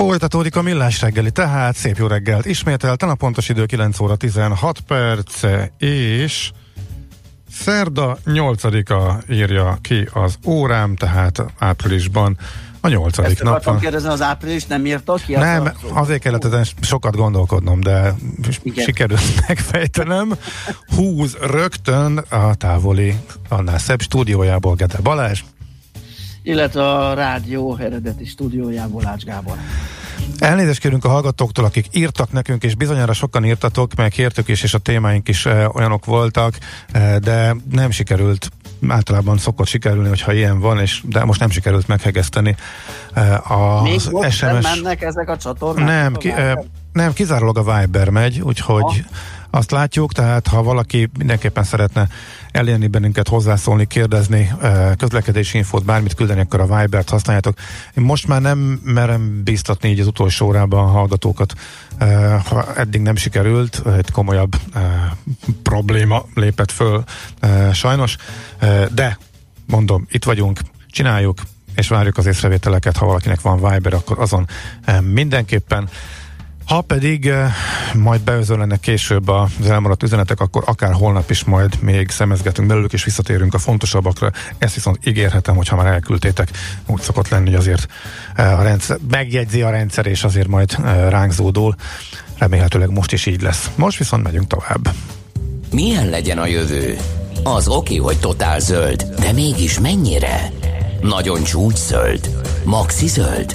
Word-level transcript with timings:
Folytatódik 0.00 0.56
a 0.56 0.62
millás 0.62 1.00
reggeli, 1.00 1.30
tehát 1.30 1.76
szép 1.76 1.96
jó 1.96 2.06
reggelt 2.06 2.46
ismételten, 2.46 3.08
a 3.08 3.14
pontos 3.14 3.48
idő 3.48 3.66
9 3.66 4.00
óra 4.00 4.16
16 4.16 4.80
perc, 4.80 5.42
és 5.78 6.50
szerda 7.50 8.18
8-a 8.24 9.32
írja 9.32 9.78
ki 9.80 10.08
az 10.12 10.34
órám, 10.46 10.96
tehát 10.96 11.44
áprilisban 11.58 12.38
a 12.80 12.88
nyolcadik 12.88 13.30
Ezt 13.30 13.42
nap 13.42 13.64
van. 13.64 13.78
kérdezni, 13.78 14.08
az 14.08 14.22
április 14.22 14.66
nem 14.66 14.86
írta 14.86 15.14
ki? 15.26 15.34
Nem, 15.34 15.62
az 15.64 15.72
azért 15.94 16.20
kellett 16.20 16.44
ezen 16.44 16.66
sokat 16.80 17.16
gondolkodnom, 17.16 17.80
de 17.80 18.14
Igen. 18.62 18.84
sikerült 18.84 19.20
megfejtenem. 19.48 20.32
Húz 20.96 21.36
rögtön 21.40 22.18
a 22.28 22.54
távoli, 22.54 23.14
annál 23.48 23.78
szebb 23.78 24.00
stúdiójából 24.00 24.74
Gede 24.74 24.98
Balázs. 25.02 25.42
Illetve 26.42 26.88
a 26.88 27.14
rádió 27.14 27.76
eredeti 27.76 28.24
stúdiójából 28.24 29.06
Ács 29.06 29.24
Gábor. 29.24 29.56
Elnézést 30.38 30.80
kérünk 30.80 31.04
a 31.04 31.08
hallgatóktól, 31.08 31.64
akik 31.64 31.86
írtak 31.90 32.32
nekünk, 32.32 32.62
és 32.62 32.74
bizonyára 32.74 33.12
sokan 33.12 33.44
írtatok, 33.44 33.94
meg 33.94 34.10
kértük 34.10 34.48
is, 34.48 34.62
és 34.62 34.74
a 34.74 34.78
témáink 34.78 35.28
is 35.28 35.46
eh, 35.46 35.74
olyanok 35.74 36.04
voltak, 36.04 36.58
eh, 36.92 37.16
de 37.16 37.56
nem 37.70 37.90
sikerült 37.90 38.50
általában 38.88 39.38
szokott 39.38 39.66
sikerülni, 39.66 40.08
hogyha 40.08 40.32
ilyen 40.32 40.60
van, 40.60 40.78
és 40.78 41.02
de 41.04 41.24
most 41.24 41.40
nem 41.40 41.50
sikerült 41.50 41.88
meghegeszteni 41.88 42.56
eh, 43.12 43.50
a 43.50 43.82
Még 43.82 43.92
most 43.92 44.10
nem 44.10 44.30
SMS... 44.30 44.62
mennek 44.62 45.02
ezek 45.02 45.28
a 45.28 45.36
csatornák? 45.36 45.86
Nem, 45.86 46.14
ki, 46.14 46.30
eh, 46.30 46.52
nem, 46.92 47.12
kizárólag 47.12 47.58
a 47.58 47.78
Viber 47.78 48.08
megy, 48.08 48.40
úgyhogy 48.40 48.82
Ha. 48.82 49.18
Azt 49.50 49.70
látjuk, 49.70 50.12
tehát 50.12 50.46
ha 50.46 50.62
valaki 50.62 51.10
mindenképpen 51.18 51.64
szeretne 51.64 52.08
elérni 52.50 52.86
bennünket, 52.86 53.28
hozzászólni, 53.28 53.86
kérdezni, 53.86 54.52
közlekedési 54.96 55.56
infót, 55.56 55.84
bármit 55.84 56.14
küldeni, 56.14 56.40
akkor 56.40 56.60
a 56.60 56.80
Vibert 56.80 57.08
használjátok. 57.08 57.58
Én 57.96 58.04
most 58.04 58.26
már 58.26 58.40
nem 58.40 58.58
merem 58.84 59.42
biztatni 59.44 59.88
így 59.88 60.00
az 60.00 60.06
utolsó 60.06 60.46
órában 60.46 60.84
a 60.84 60.90
hallgatókat, 60.90 61.54
ha 62.44 62.74
eddig 62.74 63.00
nem 63.00 63.16
sikerült, 63.16 63.82
egy 63.96 64.10
komolyabb 64.10 64.56
probléma 65.62 66.24
lépett 66.34 66.70
föl 66.70 67.04
sajnos, 67.72 68.16
de 68.94 69.18
mondom, 69.66 70.06
itt 70.10 70.24
vagyunk, 70.24 70.60
csináljuk, 70.90 71.42
és 71.74 71.88
várjuk 71.88 72.16
az 72.16 72.26
észrevételeket, 72.26 72.96
ha 72.96 73.06
valakinek 73.06 73.40
van 73.40 73.70
Viber, 73.70 73.94
akkor 73.94 74.18
azon 74.18 74.46
mindenképpen. 75.00 75.88
Ha 76.70 76.80
pedig 76.80 77.26
eh, 77.26 77.52
majd 77.94 78.20
beözöllenek 78.20 78.80
később 78.80 79.28
az 79.28 79.50
elmaradt 79.68 80.02
üzenetek, 80.02 80.40
akkor 80.40 80.62
akár 80.66 80.92
holnap 80.92 81.30
is 81.30 81.44
majd 81.44 81.82
még 81.82 82.10
szemezgetünk 82.10 82.68
belőlük, 82.68 82.92
és 82.92 83.04
visszatérünk 83.04 83.54
a 83.54 83.58
fontosabbakra. 83.58 84.30
Ezt 84.58 84.74
viszont 84.74 84.98
ígérhetem, 85.06 85.56
hogy 85.56 85.68
ha 85.68 85.76
már 85.76 85.86
elküldtétek, 85.86 86.48
úgy 86.86 87.00
szokott 87.00 87.28
lenni, 87.28 87.44
hogy 87.44 87.54
azért 87.58 87.86
eh, 88.34 88.58
a 88.58 88.62
rendszer, 88.62 88.98
megjegyzi 89.10 89.62
a 89.62 89.70
rendszer, 89.70 90.06
és 90.06 90.24
azért 90.24 90.48
majd 90.48 90.76
eh, 90.84 91.08
ránk 91.08 91.32
zódul. 91.32 91.74
Remélhetőleg 92.38 92.90
most 92.90 93.12
is 93.12 93.26
így 93.26 93.42
lesz. 93.42 93.70
Most 93.74 93.98
viszont 93.98 94.22
megyünk 94.22 94.46
tovább. 94.46 94.94
Milyen 95.72 96.08
legyen 96.08 96.38
a 96.38 96.46
jövő? 96.46 96.96
Az 97.42 97.68
oké, 97.68 97.96
hogy 97.96 98.18
totál 98.18 98.60
zöld, 98.60 99.02
de 99.18 99.32
mégis 99.32 99.78
mennyire? 99.78 100.52
Nagyon 101.00 101.42
csúcs 101.42 101.78
zöld? 101.78 102.30
Maxi 102.64 103.06
zöld? 103.06 103.54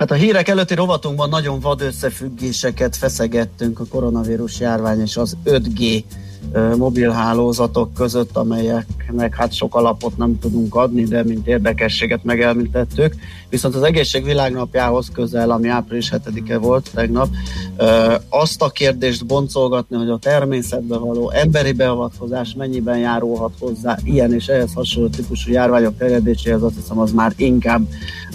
Hát 0.00 0.10
a 0.10 0.14
hírek 0.14 0.48
előtti 0.48 0.74
rovatunkban 0.74 1.28
nagyon 1.28 1.60
vad 1.60 1.80
összefüggéseket 1.80 2.96
feszegettünk 2.96 3.80
a 3.80 3.84
koronavírus 3.84 4.60
járvány 4.60 5.00
és 5.00 5.16
az 5.16 5.36
5G 5.44 6.04
mobilhálózatok 6.76 7.94
között, 7.94 8.36
amelyeknek 8.36 9.34
hát 9.34 9.52
sok 9.52 9.74
alapot 9.74 10.16
nem 10.16 10.38
tudunk 10.38 10.74
adni, 10.74 11.04
de 11.04 11.24
mint 11.24 11.46
érdekességet 11.46 12.24
megelmítettük. 12.24 13.14
Viszont 13.48 13.74
az 13.74 13.82
egészség 13.82 14.24
világnapjához 14.24 15.10
közel, 15.12 15.50
ami 15.50 15.68
április 15.68 16.12
7-e 16.16 16.58
volt 16.58 16.90
tegnap, 16.94 17.28
azt 18.28 18.62
a 18.62 18.68
kérdést 18.68 19.26
boncolgatni, 19.26 19.96
hogy 19.96 20.08
a 20.08 20.18
természetbe 20.18 20.96
való 20.96 21.30
emberi 21.30 21.72
beavatkozás 21.72 22.54
mennyiben 22.54 22.98
járulhat 22.98 23.52
hozzá 23.58 23.98
ilyen 24.04 24.34
és 24.34 24.46
ehhez 24.46 24.72
hasonló 24.74 25.08
típusú 25.08 25.52
járványok 25.52 25.96
terjedéséhez, 25.98 26.62
azt 26.62 26.74
hiszem 26.74 26.98
az 26.98 27.12
már 27.12 27.32
inkább 27.36 27.86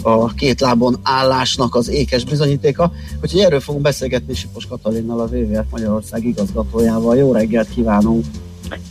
a 0.02 0.26
két 0.26 0.60
lábon 0.60 0.96
állásnak 1.02 1.74
az 1.74 1.88
ékes 1.88 2.24
bizonyítéka. 2.24 2.92
Úgyhogy 3.22 3.40
erről 3.40 3.60
fogunk 3.60 3.84
beszélgetni 3.84 4.34
Sipos 4.34 4.66
Katalinnal, 4.66 5.20
a 5.20 5.28
WWF 5.32 5.64
Magyarország 5.70 6.24
igazgatójával. 6.24 7.16
Jó 7.16 7.32
reggelt 7.32 7.68
kívánunk! 7.98 8.24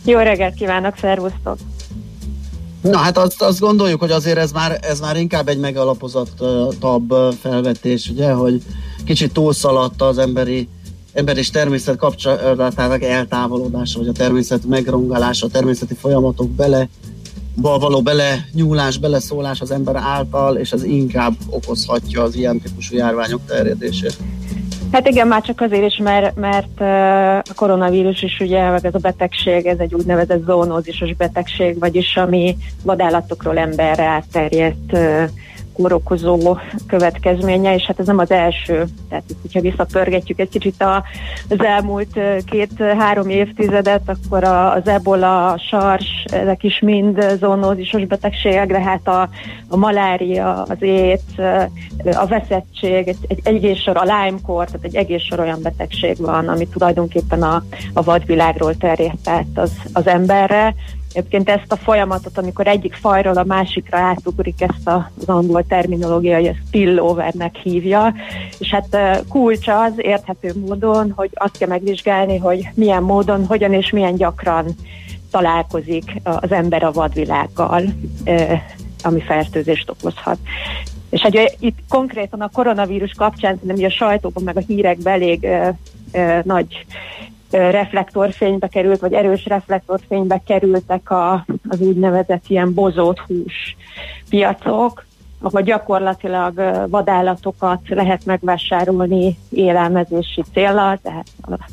Jó 0.04 0.18
reggelt 0.18 0.54
kívánok, 0.54 0.94
szervusztok! 1.00 1.58
Na 2.80 2.96
hát 2.96 3.18
azt, 3.18 3.42
azt 3.42 3.60
gondoljuk, 3.60 4.00
hogy 4.00 4.10
azért 4.10 4.38
ez 4.38 4.52
már, 4.52 4.78
ez 4.80 5.00
már 5.00 5.16
inkább 5.16 5.48
egy 5.48 5.58
megalapozottabb 5.58 7.14
felvetés, 7.40 8.08
ugye, 8.08 8.32
hogy 8.32 8.62
kicsit 9.04 9.32
túlszaladta 9.32 10.06
az 10.06 10.18
emberi 10.18 10.68
ember 11.12 11.36
és 11.36 11.50
természet 11.50 11.96
kapcsolatának 11.96 13.02
eltávolodása, 13.02 13.98
vagy 13.98 14.08
a 14.08 14.12
természet 14.12 14.64
megrongálása, 14.64 15.46
a 15.46 15.50
természeti 15.50 15.94
folyamatok 15.94 16.50
bele 16.50 16.88
való 17.54 18.02
bele 18.02 18.48
nyúlás, 18.52 18.98
beleszólás 18.98 19.60
az 19.60 19.70
ember 19.70 19.96
által, 19.96 20.56
és 20.56 20.72
ez 20.72 20.82
inkább 20.82 21.34
okozhatja 21.50 22.22
az 22.22 22.34
ilyen 22.34 22.60
típusú 22.60 22.96
járványok 22.96 23.40
terjedését. 23.46 24.16
Hát 24.96 25.08
igen, 25.08 25.26
már 25.26 25.42
csak 25.42 25.60
azért 25.60 25.84
is, 25.84 25.96
mert, 25.96 26.36
mert 26.36 26.80
a 27.48 27.54
koronavírus 27.54 28.22
is 28.22 28.40
ugye, 28.40 28.70
meg 28.70 28.86
ez 28.86 28.94
a 28.94 28.98
betegség, 28.98 29.66
ez 29.66 29.78
egy 29.78 29.94
úgynevezett 29.94 30.44
zoonózisos 30.44 31.14
betegség, 31.14 31.78
vagyis 31.78 32.16
ami 32.16 32.56
vadállatokról 32.82 33.58
emberre 33.58 34.04
átterjedt 34.04 34.96
kórokozó 35.76 36.58
következménye, 36.86 37.74
és 37.74 37.82
hát 37.82 38.00
ez 38.00 38.06
nem 38.06 38.18
az 38.18 38.30
első. 38.30 38.84
Tehát 39.08 39.24
hogyha 39.42 39.60
visszapörgetjük 39.60 40.38
egy 40.38 40.48
kicsit 40.48 40.82
a, 40.82 41.04
az 41.48 41.64
elmúlt 41.64 42.20
két-három 42.46 43.28
évtizedet, 43.28 44.02
akkor 44.06 44.44
az 44.44 44.88
ebola, 44.88 45.52
a 45.52 45.58
sars, 45.58 46.24
ezek 46.24 46.62
is 46.62 46.80
mind 46.80 47.36
zoonózisos 47.40 48.04
betegségek, 48.04 48.66
de 48.66 48.80
hát 48.80 49.08
a, 49.08 49.28
a 49.68 49.76
malária, 49.76 50.62
az 50.62 50.82
ét, 50.82 51.22
a 52.04 52.26
veszettség, 52.26 53.08
egy, 53.08 53.18
egy 53.28 53.40
egész 53.44 53.78
sor, 53.78 53.96
a 53.96 54.04
Lyme-kor, 54.04 54.64
tehát 54.64 54.84
egy 54.84 54.96
egész 54.96 55.22
sor 55.22 55.40
olyan 55.40 55.62
betegség 55.62 56.16
van, 56.18 56.48
ami 56.48 56.68
tulajdonképpen 56.68 57.42
a, 57.42 57.62
a 57.92 58.02
vadvilágról 58.02 58.76
terjedt 58.76 59.28
át 59.28 59.46
az, 59.54 59.70
az 59.92 60.06
emberre, 60.06 60.74
Egyébként 61.16 61.48
ezt 61.48 61.72
a 61.72 61.76
folyamatot, 61.76 62.38
amikor 62.38 62.66
egyik 62.66 62.94
fajról 62.94 63.36
a 63.36 63.44
másikra 63.44 63.98
átugrik, 63.98 64.60
ezt 64.60 64.88
az 64.88 65.28
angol 65.28 65.66
terminológia, 65.66 66.36
hogy 66.36 66.46
ezt 66.46 66.58
spillovernek 66.66 67.56
hívja, 67.56 68.14
és 68.58 68.70
hát 68.70 69.22
kulcs 69.28 69.68
az 69.68 69.92
érthető 69.96 70.52
módon, 70.66 71.12
hogy 71.16 71.30
azt 71.34 71.58
kell 71.58 71.68
megvizsgálni, 71.68 72.36
hogy 72.36 72.68
milyen 72.74 73.02
módon, 73.02 73.46
hogyan 73.46 73.72
és 73.72 73.90
milyen 73.90 74.16
gyakran 74.16 74.66
találkozik 75.30 76.20
az 76.22 76.52
ember 76.52 76.82
a 76.82 76.92
vadvilággal, 76.92 77.82
ami 79.02 79.20
fertőzést 79.20 79.90
okozhat. 79.90 80.38
És 81.10 81.20
hogy 81.20 81.56
itt 81.58 81.78
konkrétan 81.88 82.40
a 82.40 82.50
koronavírus 82.52 83.12
kapcsán, 83.12 83.60
nem 83.62 83.84
a 83.84 83.90
sajtóban, 83.90 84.42
meg 84.42 84.56
a 84.56 84.62
hírekben 84.66 85.12
elég 85.12 85.48
nagy 86.42 86.86
reflektorfénybe 87.50 88.68
került, 88.68 89.00
vagy 89.00 89.12
erős 89.12 89.46
reflektorfénybe 89.46 90.42
kerültek 90.46 91.10
a, 91.10 91.46
az 91.68 91.80
úgynevezett 91.80 92.44
ilyen 92.46 92.74
bozott 92.74 93.18
hús 93.18 93.76
piacok, 94.28 95.04
ahol 95.40 95.62
gyakorlatilag 95.62 96.86
vadállatokat 96.88 97.80
lehet 97.88 98.24
megvásárolni 98.24 99.38
élelmezési 99.50 100.42
célral, 100.52 100.98
tehát 101.02 101.26
a 101.42 101.68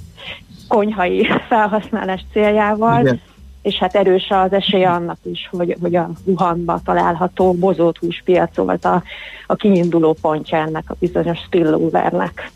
konyhai 0.68 1.28
felhasználás 1.50 2.26
céljával. 2.32 3.02
Igen. 3.02 3.22
és 3.62 3.76
hát 3.76 3.96
erős 3.96 4.28
az 4.30 4.54
esélye 4.54 4.90
annak 4.90 5.18
is, 5.24 5.50
hogy, 5.52 5.78
hogy 5.82 5.96
a 5.96 6.10
Wuhanba 6.26 6.80
található 6.86 7.54
bozott 7.54 7.98
húspiac 7.98 8.56
volt 8.56 8.86
a, 8.86 9.04
a 9.48 9.56
kiinduló 9.56 10.16
pontja 10.22 10.58
ennek 10.58 10.84
a 10.90 10.96
bizonyos 11.00 11.40
spillovernek. 11.40 12.52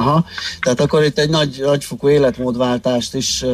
Aha, 0.00 0.24
tehát 0.60 0.80
akkor 0.80 1.04
itt 1.04 1.18
egy 1.18 1.30
nagy, 1.30 1.60
nagyfokú 1.64 2.08
életmódváltást 2.08 3.14
is 3.14 3.44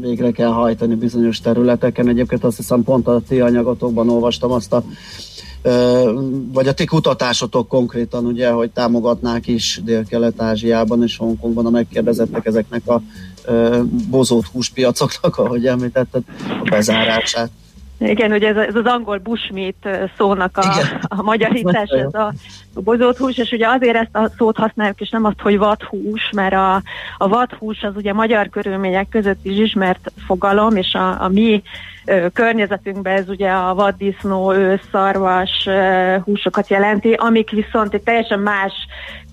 végre 0.00 0.30
kell 0.30 0.50
hajtani 0.50 0.94
bizonyos 0.94 1.40
területeken. 1.40 2.08
Egyébként 2.08 2.44
azt 2.44 2.56
hiszem 2.56 2.82
pont 2.82 3.06
a 3.06 3.20
ti 3.28 3.40
anyagotokban 3.40 4.10
olvastam 4.10 4.50
azt 4.50 4.72
a 4.72 4.84
vagy 6.52 6.68
a 6.68 6.72
ti 6.72 6.84
kutatásotok 6.84 7.68
konkrétan, 7.68 8.26
ugye, 8.26 8.50
hogy 8.50 8.70
támogatnák 8.70 9.46
is 9.46 9.80
Dél-Kelet-Ázsiában 9.84 11.02
és 11.02 11.16
Hongkongban 11.16 11.66
a 11.66 11.70
megkérdezettek 11.70 12.46
ezeknek 12.46 12.88
a 12.88 13.02
bozót 14.10 14.46
húspiacoknak, 14.46 15.36
ahogy 15.36 15.66
említetted, 15.66 16.22
a 16.64 16.68
bezárását. 16.70 17.50
Igen, 17.98 18.32
ugye 18.32 18.48
ez, 18.48 18.56
ez 18.56 18.74
az 18.74 18.84
angol 18.84 19.18
bushmeat 19.18 19.88
szónak 20.16 20.56
a, 20.56 20.64
a 21.08 21.22
magyarítás, 21.22 21.88
ez 21.88 22.14
a, 22.14 22.32
a 22.74 22.80
bozott 22.80 23.16
hús, 23.16 23.38
és 23.38 23.50
ugye 23.50 23.68
azért 23.68 23.96
ezt 23.96 24.16
a 24.16 24.30
szót 24.36 24.56
használjuk, 24.56 25.00
és 25.00 25.10
nem 25.10 25.24
azt, 25.24 25.40
hogy 25.40 25.58
vadhús, 25.58 26.30
mert 26.34 26.54
a, 26.54 26.82
a 27.18 27.28
vadhús 27.28 27.82
az 27.82 27.92
ugye 27.96 28.12
magyar 28.12 28.48
körülmények 28.48 29.08
között 29.08 29.44
is 29.44 29.58
ismert 29.58 30.12
fogalom, 30.26 30.76
és 30.76 30.94
a, 30.94 31.22
a 31.22 31.28
mi 31.28 31.62
ö, 32.04 32.26
környezetünkben 32.32 33.16
ez 33.16 33.28
ugye 33.28 33.50
a 33.50 33.74
vaddisznó, 33.74 34.52
őszarvas 34.52 35.68
húsokat 36.24 36.68
jelenti, 36.68 37.12
amik 37.12 37.50
viszont 37.50 37.94
egy 37.94 38.02
teljesen 38.02 38.40
más 38.40 38.72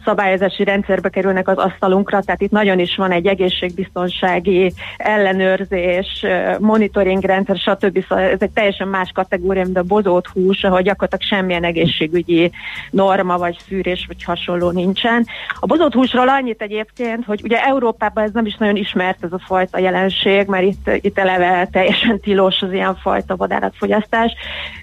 szabályozási 0.05 0.63
rendszerbe 0.63 1.09
kerülnek 1.09 1.47
az 1.47 1.57
asztalunkra, 1.57 2.21
tehát 2.21 2.41
itt 2.41 2.51
nagyon 2.51 2.79
is 2.79 2.95
van 2.95 3.11
egy 3.11 3.27
egészségbiztonsági 3.27 4.73
ellenőrzés, 4.97 6.25
monitoring 6.59 7.23
rendszer, 7.23 7.57
stb. 7.57 8.05
Szóval 8.07 8.25
ez 8.25 8.41
egy 8.41 8.51
teljesen 8.51 8.87
más 8.87 9.11
kategória, 9.13 9.63
mint 9.63 9.77
a 9.77 9.83
bozott 9.83 10.27
hús, 10.27 10.63
ahol 10.63 10.81
gyakorlatilag 10.81 11.23
semmilyen 11.23 11.63
egészségügyi 11.63 12.51
norma, 12.91 13.37
vagy 13.37 13.57
szűrés, 13.67 14.05
vagy 14.07 14.23
hasonló 14.23 14.69
nincsen. 14.71 15.25
A 15.59 15.65
bozott 15.65 15.93
húsról 15.93 16.29
annyit 16.29 16.61
egyébként, 16.61 17.25
hogy 17.25 17.41
ugye 17.43 17.63
Európában 17.63 18.23
ez 18.23 18.31
nem 18.31 18.45
is 18.45 18.55
nagyon 18.55 18.75
ismert 18.75 19.23
ez 19.23 19.31
a 19.31 19.39
fajta 19.39 19.79
jelenség, 19.79 20.47
mert 20.47 20.63
itt, 20.63 20.89
itt 21.01 21.19
eleve 21.19 21.67
teljesen 21.71 22.19
tilos 22.19 22.61
az 22.61 22.73
ilyen 22.73 22.95
fajta 22.95 23.35
vadállatfogyasztás, 23.35 24.33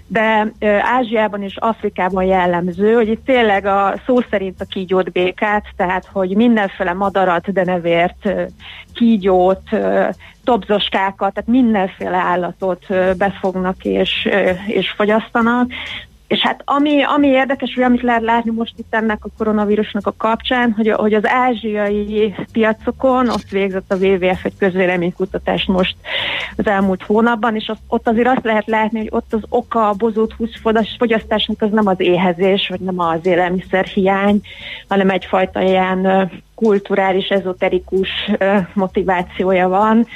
de 0.07 0.53
Ázsiában 0.81 1.43
és 1.43 1.57
Afrikában 1.57 2.25
jellemző, 2.25 2.93
hogy 2.93 3.09
itt 3.09 3.25
tényleg 3.25 3.67
a 3.67 3.95
szó 4.07 4.21
szerint 4.31 4.61
a 4.61 4.65
kígyót 5.09 5.13
békát, 5.13 5.65
tehát 5.77 6.07
hogy 6.13 6.37
mindenféle 6.37 6.93
madarat, 6.93 7.53
denevért, 7.53 8.33
kígyót, 8.95 9.63
tobzoskákat, 10.45 11.35
tehát 11.35 11.51
mindenféle 11.51 12.17
állatot 12.17 12.87
befognak 13.17 13.85
és, 13.85 14.29
és 14.67 14.91
fogyasztanak, 14.91 15.71
és 16.29 16.41
hát 16.41 16.63
ami, 16.65 17.03
ami 17.03 17.27
érdekes, 17.27 17.75
hogy 17.75 17.83
amit 17.83 18.03
lehet 18.03 18.23
látni 18.23 18.51
most 18.51 18.73
itt 18.77 18.95
ennek 18.95 19.25
a 19.25 19.29
koronavírusnak 19.39 20.07
a 20.07 20.15
kapcsán, 20.17 20.73
hogy, 20.77 20.89
hogy 20.89 21.15
az 21.15 21.27
ázsiai 21.27 22.35
piacokon 22.53 23.29
ott 23.29 23.49
végzett 23.51 23.93
a 23.93 23.97
WWF 23.97 24.45
egy 24.45 24.57
közvéleménykutatást 24.59 25.69
most 25.69 25.97
az 26.57 26.67
elmúlt 26.67 27.03
hónapban, 27.03 27.57
és 27.57 27.69
az, 27.69 27.77
ott 27.89 28.09
azért 28.09 28.29
azt 28.29 28.45
lehet 28.45 28.67
látni, 28.67 28.99
hogy 28.99 29.09
ott 29.11 29.33
az 29.35 29.43
oka 29.49 29.89
a 29.89 29.93
bozót 29.93 30.35
fogyasztásnak 30.99 31.63
az 31.63 31.71
nem 31.71 31.87
az 31.87 32.01
éhezés, 32.01 32.69
vagy 32.69 32.81
nem 32.81 32.99
az 32.99 33.27
élelmiszer 33.27 33.85
hiány, 33.85 34.41
hanem 34.89 35.11
egyfajta 35.11 35.63
ilyen 35.63 36.31
kulturális, 36.59 37.29
ezoterikus 37.29 38.09
motivációja 38.75 39.69
van, 39.69 40.07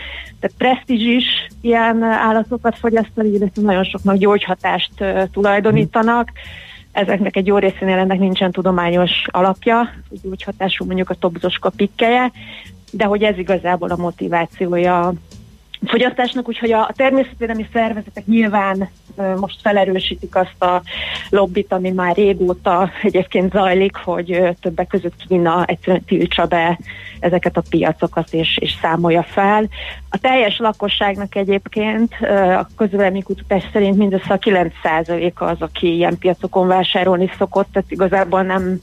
tehát 0.40 0.56
presztízs 0.58 1.04
is 1.04 1.24
ilyen 1.60 2.02
állatokat 2.02 2.78
fogyasztani, 2.78 3.28
illetve 3.28 3.62
nagyon 3.62 3.84
soknak 3.84 4.16
gyógyhatást 4.16 4.92
tulajdonítanak. 5.32 6.32
Ezeknek 6.92 7.36
egy 7.36 7.46
jó 7.46 7.58
részénél 7.58 7.98
ennek 7.98 8.18
nincsen 8.18 8.52
tudományos 8.52 9.10
alapja, 9.26 9.90
gyógyhatású 10.22 10.84
mondjuk 10.84 11.10
a 11.10 11.14
tobzoska 11.14 11.70
pikkeje, 11.76 12.32
de 12.92 13.04
hogy 13.04 13.22
ez 13.22 13.38
igazából 13.38 13.90
a 13.90 13.96
motivációja 13.96 15.12
fogyasztásnak, 15.86 16.48
úgyhogy 16.48 16.72
a 16.72 16.90
természetvédelmi 16.96 17.68
szervezetek 17.72 18.26
nyilván 18.26 18.88
most 19.36 19.60
felerősítik 19.60 20.36
azt 20.36 20.62
a 20.62 20.82
lobbit, 21.30 21.72
ami 21.72 21.90
már 21.90 22.16
régóta 22.16 22.90
egyébként 23.02 23.52
zajlik, 23.52 23.96
hogy 23.96 24.56
többek 24.60 24.86
között 24.86 25.26
Kína 25.28 25.64
egyszerűen 25.64 26.04
tiltsa 26.04 26.46
be 26.46 26.78
ezeket 27.20 27.56
a 27.56 27.62
piacokat 27.70 28.32
és, 28.32 28.58
és 28.58 28.74
számolja 28.80 29.22
fel. 29.22 29.68
A 30.08 30.18
teljes 30.18 30.58
lakosságnak 30.58 31.34
egyébként 31.34 32.14
a 32.58 32.66
kutatás 33.24 33.64
szerint 33.72 33.96
mindössze 33.96 34.34
a 34.34 34.38
9%-a 34.38 35.44
az, 35.44 35.60
aki 35.60 35.94
ilyen 35.94 36.18
piacokon 36.18 36.66
vásárolni 36.66 37.30
szokott, 37.38 37.68
tehát 37.72 37.90
igazából 37.90 38.42
nem 38.42 38.80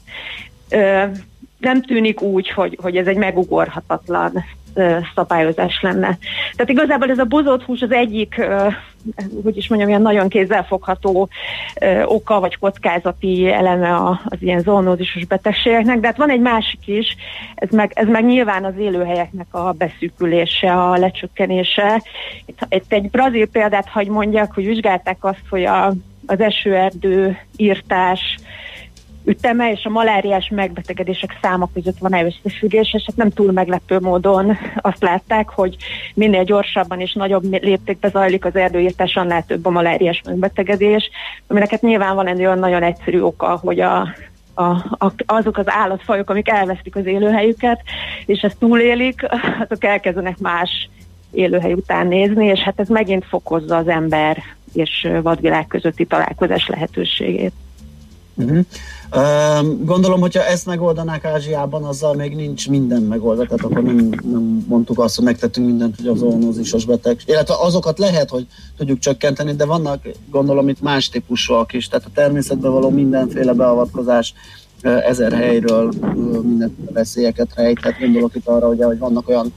nem 1.60 1.82
tűnik 1.82 2.20
úgy, 2.20 2.50
hogy, 2.50 2.78
hogy 2.82 2.96
ez 2.96 3.06
egy 3.06 3.16
megugorhatatlan 3.16 4.44
szabályozás 5.14 5.80
lenne. 5.82 6.18
Tehát 6.56 6.68
igazából 6.68 7.10
ez 7.10 7.18
a 7.18 7.24
bozott 7.24 7.62
hús 7.62 7.80
az 7.80 7.92
egyik, 7.92 8.40
hogy 9.42 9.56
is 9.56 9.68
mondjam, 9.68 9.90
ilyen 9.90 10.02
nagyon 10.02 10.28
kézzelfogható 10.28 11.28
oka 12.04 12.40
vagy 12.40 12.58
kockázati 12.58 13.50
eleme 13.50 13.96
az 14.24 14.38
ilyen 14.38 14.60
zoonózisos 14.60 15.24
betegségeknek, 15.26 16.00
de 16.00 16.06
hát 16.06 16.16
van 16.16 16.30
egy 16.30 16.40
másik 16.40 16.86
is, 16.86 17.16
ez 17.54 17.70
meg, 17.70 17.92
ez 17.94 18.08
meg 18.08 18.24
nyilván 18.24 18.64
az 18.64 18.74
élőhelyeknek 18.78 19.46
a 19.50 19.72
beszűkülése, 19.72 20.72
a 20.72 20.96
lecsökkenése. 20.96 22.02
Itt, 22.46 22.66
itt 22.68 22.92
egy 22.92 23.10
brazil 23.10 23.46
példát 23.46 23.88
hagy 23.88 24.08
mondjak, 24.08 24.54
hogy 24.54 24.66
vizsgálták 24.66 25.24
azt, 25.24 25.44
hogy 25.50 25.64
a, 25.64 25.92
az 26.26 26.40
esőerdő 26.40 27.38
írtás, 27.56 28.38
üteme 29.24 29.70
és 29.70 29.84
a 29.84 29.90
maláriás 29.90 30.48
megbetegedések 30.54 31.38
száma 31.42 31.68
között 31.74 31.98
van 31.98 32.14
összefüggés, 32.24 32.94
és 32.94 33.02
hát 33.06 33.16
nem 33.16 33.30
túl 33.30 33.52
meglepő 33.52 33.98
módon 33.98 34.56
azt 34.76 35.02
látták, 35.02 35.48
hogy 35.48 35.76
minél 36.14 36.44
gyorsabban 36.44 37.00
és 37.00 37.12
nagyobb 37.12 37.44
léptékben 37.62 38.10
zajlik 38.10 38.44
az 38.44 38.56
erdőírtás, 38.56 39.16
annál 39.16 39.44
több 39.46 39.66
a 39.66 39.70
maláriás 39.70 40.20
megbetegedés, 40.24 41.10
aminek 41.46 41.70
hát 41.70 41.82
nyilván 41.82 42.14
van 42.14 42.26
egy 42.26 42.38
olyan 42.38 42.58
nagyon 42.58 42.82
egyszerű 42.82 43.20
oka, 43.20 43.58
hogy 43.62 43.80
a, 43.80 44.08
a, 44.54 44.64
a, 44.98 45.12
azok 45.26 45.56
az 45.56 45.68
állatfajok, 45.68 46.30
amik 46.30 46.48
elvesztik 46.48 46.96
az 46.96 47.06
élőhelyüket, 47.06 47.80
és 48.26 48.40
ezt 48.40 48.58
túlélik, 48.58 49.26
azok 49.68 49.84
elkezdenek 49.84 50.38
más 50.38 50.88
élőhely 51.30 51.72
után 51.72 52.06
nézni, 52.06 52.46
és 52.46 52.60
hát 52.60 52.80
ez 52.80 52.88
megint 52.88 53.24
fokozza 53.24 53.76
az 53.76 53.88
ember 53.88 54.42
és 54.72 55.08
vadvilág 55.22 55.66
közötti 55.66 56.06
találkozás 56.06 56.66
lehetőségét. 56.66 57.52
Uh-huh. 58.34 58.64
Gondolom, 59.84 60.20
hogyha 60.20 60.44
ezt 60.44 60.66
megoldanák 60.66 61.24
Ázsiában, 61.24 61.82
azzal 61.82 62.14
még 62.14 62.34
nincs 62.36 62.68
minden 62.68 63.02
megoldva, 63.02 63.44
tehát 63.44 63.64
akkor 63.64 63.82
nem, 63.82 64.08
nem 64.22 64.64
mondtuk 64.68 64.98
azt, 64.98 65.16
hogy 65.16 65.24
megtettünk 65.24 65.66
mindent, 65.66 65.96
hogy 65.96 66.06
a 66.06 66.14
zoonózisos 66.14 66.84
beteg, 66.84 67.20
illetve 67.24 67.54
azokat 67.58 67.98
lehet, 67.98 68.30
hogy 68.30 68.46
tudjuk 68.76 68.98
csökkenteni, 68.98 69.52
de 69.52 69.64
vannak 69.64 70.08
gondolom 70.30 70.68
itt 70.68 70.80
más 70.80 71.08
típusúak 71.08 71.72
is, 71.72 71.88
tehát 71.88 72.06
a 72.06 72.10
természetben 72.14 72.72
való 72.72 72.90
mindenféle 72.90 73.52
beavatkozás 73.52 74.34
ezer 74.82 75.32
helyről 75.32 75.92
minden 76.42 76.76
veszélyeket 76.92 77.54
rejthet. 77.54 77.98
Gondolok 77.98 78.34
itt 78.34 78.46
arra, 78.46 78.66
hogy 78.66 78.98
vannak 78.98 79.28
olyan 79.28 79.54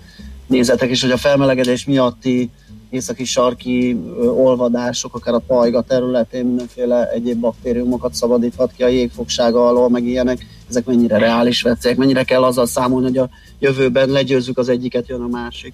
nézetek 0.48 0.90
is, 0.90 1.02
hogy 1.02 1.12
a 1.12 1.18
felmelegedés 1.18 1.86
miatti 1.86 2.50
északi 2.94 3.26
sarki 3.26 3.98
olvadások, 4.20 5.16
akár 5.16 5.34
a 5.34 5.44
pajga 5.48 5.82
területén 5.82 6.46
mindenféle 6.46 7.10
egyéb 7.10 7.40
baktériumokat 7.40 8.14
szabadíthat 8.14 8.72
ki 8.72 8.84
a 8.84 8.88
jégfogsága 8.88 9.68
alól, 9.68 9.90
meg 9.90 10.06
ilyenek. 10.06 10.46
Ezek 10.70 10.86
mennyire 10.86 11.18
reális 11.18 11.62
veszélyek, 11.62 11.98
mennyire 11.98 12.24
kell 12.24 12.44
azzal 12.44 12.66
számolni, 12.66 13.08
hogy 13.08 13.18
a 13.18 13.30
jövőben 13.60 14.10
legyőzzük 14.10 14.58
az 14.58 14.70
egyiket, 14.70 15.08
jön 15.08 15.22
a 15.22 15.28
másik. 15.28 15.74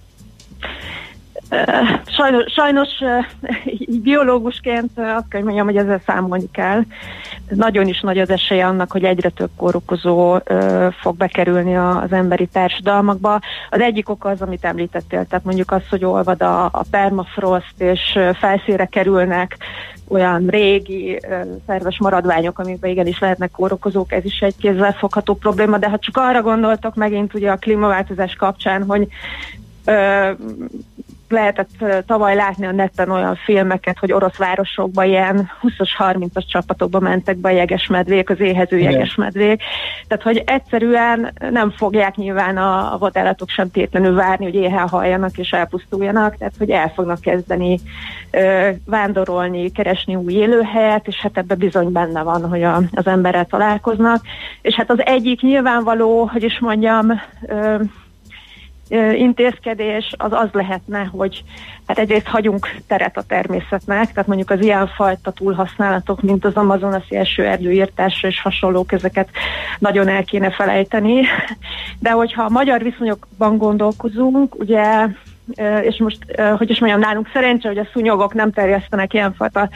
Sajnos, 2.06 2.54
sajnos 2.54 2.90
biológusként 4.04 4.92
azt 4.96 5.28
kell 5.30 5.42
mondjam, 5.42 5.66
hogy 5.66 5.78
ezzel 5.78 6.02
számolni 6.06 6.52
kell. 6.52 6.82
Nagyon 7.50 7.88
is 7.88 8.02
nagy 8.02 8.18
az 8.18 8.30
esélye 8.30 8.66
annak, 8.66 8.92
hogy 8.92 9.04
egyre 9.04 9.30
több 9.30 9.50
kórokozó 9.56 10.38
fog 11.02 11.18
bekerülni 11.18 11.76
az 11.76 12.12
emberi 12.12 12.48
társadalmakba. 12.48 13.40
Az 13.70 13.80
egyik 13.80 14.10
oka 14.10 14.30
az, 14.30 14.42
amit 14.42 14.66
említettél, 14.66 15.26
tehát 15.26 15.46
mondjuk 15.46 15.72
az, 15.72 15.82
hogy 15.90 16.06
olvad 16.06 16.42
a, 16.42 16.66
a 16.66 16.84
permafrost, 16.92 17.74
és 17.78 18.20
felszíre 18.34 18.86
kerülnek 18.86 19.58
olyan 20.08 20.48
régi 20.48 21.20
szerves 21.68 22.00
maradványok, 22.00 22.60
amikben 22.60 22.92
igenis 22.92 23.20
lehetnek 23.20 23.52
kórokozók, 23.52 24.12
ez 24.12 24.26
is 24.26 24.40
egy 24.40 24.56
kézzel 24.58 24.94
fogható 24.94 25.34
probléma, 25.36 25.78
de 25.78 25.90
ha 25.90 26.00
csak 26.00 26.18
arra 26.18 26.42
gondoltok 26.42 26.96
megint 26.96 27.34
ugye 27.34 27.52
a 27.52 27.58
klímaváltozás 27.58 28.36
kapcsán, 28.36 28.84
hogy 28.84 29.08
lehetett 31.32 31.70
tavaly 32.06 32.36
látni 32.36 32.66
a 32.66 32.72
netten 32.72 33.10
olyan 33.10 33.36
filmeket, 33.36 33.98
hogy 34.00 34.12
orosz 34.12 34.38
városokban 34.38 35.06
ilyen 35.06 35.50
20-30-as 35.62 36.48
csapatokba 36.48 37.00
mentek 37.00 37.38
be 37.38 37.50
a 37.50 37.52
jegesmedvék, 37.52 38.30
az 38.30 38.40
éhező 38.40 38.78
jegesmedvék. 38.78 39.62
Tehát, 40.08 40.24
hogy 40.24 40.44
egyszerűen 40.46 41.34
nem 41.50 41.72
fogják 41.72 42.16
nyilván 42.16 42.58
a, 42.58 42.94
a 42.94 42.98
vadállatok 42.98 43.50
sem 43.50 43.72
tétlenül 43.72 44.16
várni, 44.16 44.46
hogy 44.46 44.56
éhen 44.56 44.88
halljanak 44.88 45.38
és 45.38 45.50
elpusztuljanak, 45.52 46.38
tehát, 46.38 46.54
hogy 46.58 46.70
el 46.70 46.92
fognak 46.96 47.22
kezdeni 47.22 47.80
ö, 48.32 48.70
vándorolni, 48.86 49.72
keresni 49.72 50.16
új 50.16 50.34
élőhelyet, 50.34 51.08
és 51.08 51.16
hát 51.16 51.38
ebben 51.38 51.58
bizony 51.58 51.92
benne 51.92 52.24
van, 52.24 52.50
hogy 52.50 52.64
a, 52.64 52.82
az 52.92 53.08
emberrel 53.08 53.46
találkoznak. 53.46 54.22
És 54.62 54.76
hát 54.76 54.90
az 54.90 55.06
egyik 55.06 55.42
nyilvánvaló, 55.42 56.24
hogy 56.24 56.44
is 56.44 56.60
mondjam, 56.60 57.22
ö, 57.48 57.76
intézkedés 59.14 60.14
az 60.18 60.32
az 60.34 60.50
lehetne, 60.52 61.04
hogy 61.04 61.44
hát 61.88 62.00
egyrészt 62.00 62.28
hagyunk 62.28 62.70
teret 62.88 63.18
a 63.18 63.24
természetnek, 63.24 64.12
tehát 64.12 64.28
mondjuk 64.28 64.50
az 64.50 64.62
ilyenfajta 64.62 65.32
túlhasználatok, 65.32 66.22
mint 66.22 66.46
az 66.46 66.56
amazonasi 66.56 67.16
esőerdőírtásra 67.16 68.28
és 68.28 68.42
hasonlók, 68.42 68.92
ezeket 68.92 69.30
nagyon 69.80 70.08
el 70.08 70.24
kéne 70.24 70.52
felejteni. 70.52 71.22
De 72.00 72.12
hogyha 72.12 72.44
a 72.44 72.50
magyar 72.50 72.84
viszonyokban 72.84 73.58
gondolkozunk, 73.58 74.60
ugye 74.60 75.08
és 75.82 75.98
most, 75.98 76.18
hogy 76.58 76.70
is 76.70 76.80
mondjam, 76.80 77.02
nálunk 77.02 77.30
szerencse, 77.34 77.68
hogy 77.68 77.78
a 77.78 77.88
szúnyogok 77.94 78.34
nem 78.34 78.52
terjesztenek 78.52 79.14
ilyenfajta 79.14 79.70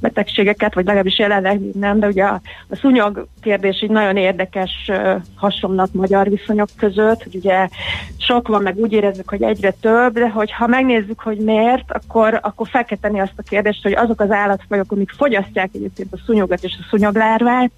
betegségeket, 0.00 0.74
vagy 0.74 0.84
legalábbis 0.84 1.18
jelenleg 1.18 1.60
nem, 1.74 1.98
de 1.98 2.06
ugye 2.06 2.24
a, 2.24 2.40
a 2.68 2.76
szúnyog 2.76 3.26
kérdés 3.42 3.82
így 3.82 3.90
nagyon 3.90 4.16
érdekes 4.16 4.90
hasonlat 5.34 5.94
magyar 5.94 6.28
viszonyok 6.28 6.68
között, 6.76 7.22
hogy 7.22 7.34
ugye 7.34 7.68
sok 8.18 8.48
van, 8.48 8.62
meg 8.62 8.76
úgy 8.76 8.92
érezzük, 8.92 9.28
hogy 9.28 9.42
egyre 9.42 9.70
több, 9.80 10.12
de 10.12 10.28
hogyha 10.30 10.66
megnézzük, 10.66 11.20
hogy 11.20 11.38
miért, 11.38 11.92
akkor, 11.92 12.38
akkor 12.42 12.68
fel 12.68 12.84
kell 12.84 12.98
tenni 13.00 13.20
azt 13.20 13.32
a 13.36 13.42
kérdést, 13.48 13.82
hogy 13.82 13.92
azok 13.92 14.20
az 14.20 14.30
állatfajok, 14.30 14.92
amik 14.92 15.10
fogyasztják 15.10 15.70
egyébként 15.72 16.12
a 16.12 16.20
szúnyogat 16.26 16.64
és 16.64 16.76
a 16.80 16.86
szúnyoglárvát, 16.90 17.70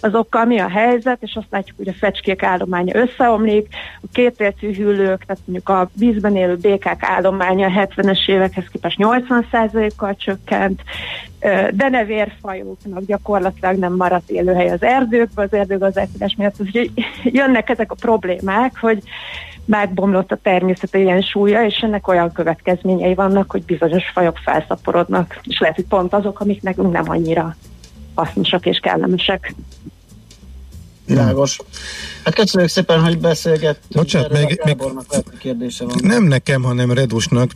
azokkal 0.00 0.44
mi 0.44 0.58
a 0.58 0.68
helyzet, 0.68 1.22
és 1.22 1.34
azt 1.34 1.50
látjuk, 1.50 1.76
hogy 1.76 1.88
a 1.88 1.92
fecskék 1.92 2.42
állománya 2.42 2.94
összeomlik, 2.94 3.68
a 4.02 4.06
kétércű 4.12 4.74
hüllők, 4.74 5.24
tehát 5.24 5.42
mondjuk 5.44 5.68
a 5.68 5.90
vízben 5.98 6.36
élő 6.36 6.56
békák 6.56 7.02
állománya 7.02 7.66
a 7.66 7.86
70-es 7.86 8.28
évekhez 8.28 8.64
képest 8.72 8.96
80%-kal 9.00 10.14
csökkent, 10.16 10.82
denevérfajoknak 11.70 13.04
gyakorlatilag 13.04 13.76
nem 13.76 13.96
maradt 13.96 14.30
élőhely 14.30 14.70
az 14.70 14.82
erdőkben, 14.82 15.48
az 15.50 15.58
erdőgazdálkodás 15.58 16.34
miatt, 16.36 16.60
úgyhogy 16.60 16.90
jönnek 17.22 17.68
ezek 17.68 17.90
a 17.90 17.94
problémák, 17.94 18.78
hogy 18.80 19.02
megbomlott 19.64 20.32
a 20.32 20.38
természet 20.42 20.94
ilyen 20.94 21.20
súlya, 21.20 21.64
és 21.64 21.78
ennek 21.78 22.08
olyan 22.08 22.32
következményei 22.32 23.14
vannak, 23.14 23.50
hogy 23.50 23.62
bizonyos 23.62 24.10
fajok 24.12 24.36
felszaporodnak, 24.36 25.40
és 25.42 25.58
lehet, 25.58 25.76
hogy 25.76 25.86
pont 25.86 26.12
azok, 26.12 26.40
amik 26.40 26.62
nekünk 26.62 26.92
nem 26.92 27.10
annyira 27.10 27.56
hasznosak 28.14 28.66
és 28.66 28.78
kellemesek. 28.78 29.54
Világos. 31.10 31.58
Hát 32.24 32.34
köszönjük 32.34 32.70
szépen, 32.70 33.00
hogy 33.00 33.18
beszélgettünk. 33.18 33.94
Bocsánat, 33.94 34.32
még, 34.32 34.60
még 34.64 34.76
kérdése 35.38 35.84
van. 35.84 35.98
Nem 36.02 36.24
nekem, 36.24 36.62
hanem 36.62 36.92
Redusnak, 36.92 37.50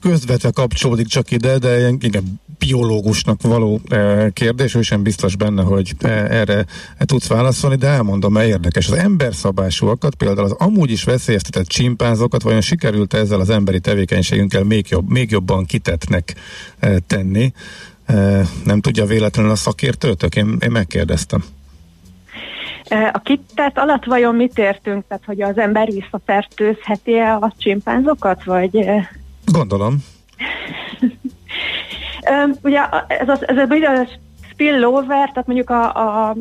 közvetve 0.00 0.50
kapcsolódik 0.50 1.06
csak 1.06 1.30
ide, 1.30 1.58
de 1.58 1.88
igen, 2.00 2.40
biológusnak 2.58 3.42
való 3.42 3.80
e, 3.88 4.30
kérdés, 4.30 4.74
ő 4.74 4.82
sem 4.82 5.02
biztos 5.02 5.36
benne, 5.36 5.62
hogy 5.62 5.94
e, 5.98 6.08
erre 6.08 6.66
e, 6.96 7.04
tudsz 7.04 7.26
válaszolni, 7.26 7.76
de 7.76 7.86
elmondom, 7.86 8.32
mert 8.32 8.48
érdekes. 8.48 8.88
Az 8.88 8.96
emberszabásúakat, 8.96 10.14
például 10.14 10.46
az 10.46 10.54
amúgy 10.58 10.90
is 10.90 11.04
veszélyeztetett 11.04 11.66
csimpánzokat, 11.66 12.42
vajon 12.42 12.60
sikerült 12.60 13.14
ezzel 13.14 13.40
az 13.40 13.50
emberi 13.50 13.80
tevékenységünkkel 13.80 14.62
még, 14.62 14.86
jobb, 14.88 15.10
még 15.10 15.30
jobban 15.30 15.64
kitetnek 15.64 16.34
e, 16.78 16.98
tenni? 16.98 17.52
nem 18.64 18.80
tudja 18.80 19.04
véletlenül 19.04 19.50
a 19.50 19.56
szakértőtök? 19.56 20.36
Én, 20.36 20.56
én 20.60 20.70
megkérdeztem. 20.70 21.44
A 23.12 23.18
kittet 23.18 23.78
alatt 23.78 24.04
vajon 24.04 24.34
mit 24.34 24.58
értünk? 24.58 25.04
Tehát, 25.08 25.24
hogy 25.24 25.42
az 25.42 25.58
ember 25.58 25.90
visszafertőzheti 25.90 27.18
-e 27.18 27.34
a 27.34 27.52
csimpánzokat, 27.58 28.44
vagy... 28.44 28.88
Gondolom. 29.44 29.96
Ugye 32.62 32.80
ez, 33.08 33.28
az, 33.28 33.48
ez 33.48 33.56
a 33.56 33.66
spillover, 34.50 35.28
tehát 35.28 35.46
mondjuk 35.46 35.70
a, 35.70 36.28
a 36.28 36.36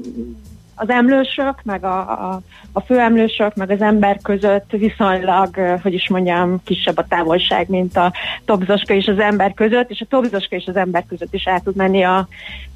az 0.75 0.89
emlősök, 0.89 1.61
meg 1.63 1.83
a, 1.83 1.99
a, 1.99 2.41
a 2.71 2.79
főemlősök, 2.79 3.55
meg 3.55 3.69
az 3.69 3.81
ember 3.81 4.19
között 4.21 4.71
viszonylag, 4.71 5.55
hogy 5.81 5.93
is 5.93 6.09
mondjam, 6.09 6.63
kisebb 6.63 6.97
a 6.97 7.05
távolság, 7.07 7.69
mint 7.69 7.97
a 7.97 8.13
tobzoska 8.45 8.93
és 8.93 9.07
az 9.07 9.19
ember 9.19 9.53
között, 9.53 9.89
és 9.89 10.01
a 10.01 10.05
tobzoska 10.09 10.55
és 10.55 10.65
az 10.65 10.75
ember 10.75 11.05
között 11.07 11.33
is 11.33 11.43
el 11.43 11.59
tud 11.59 11.75
menni 11.75 12.03
a, 12.03 12.27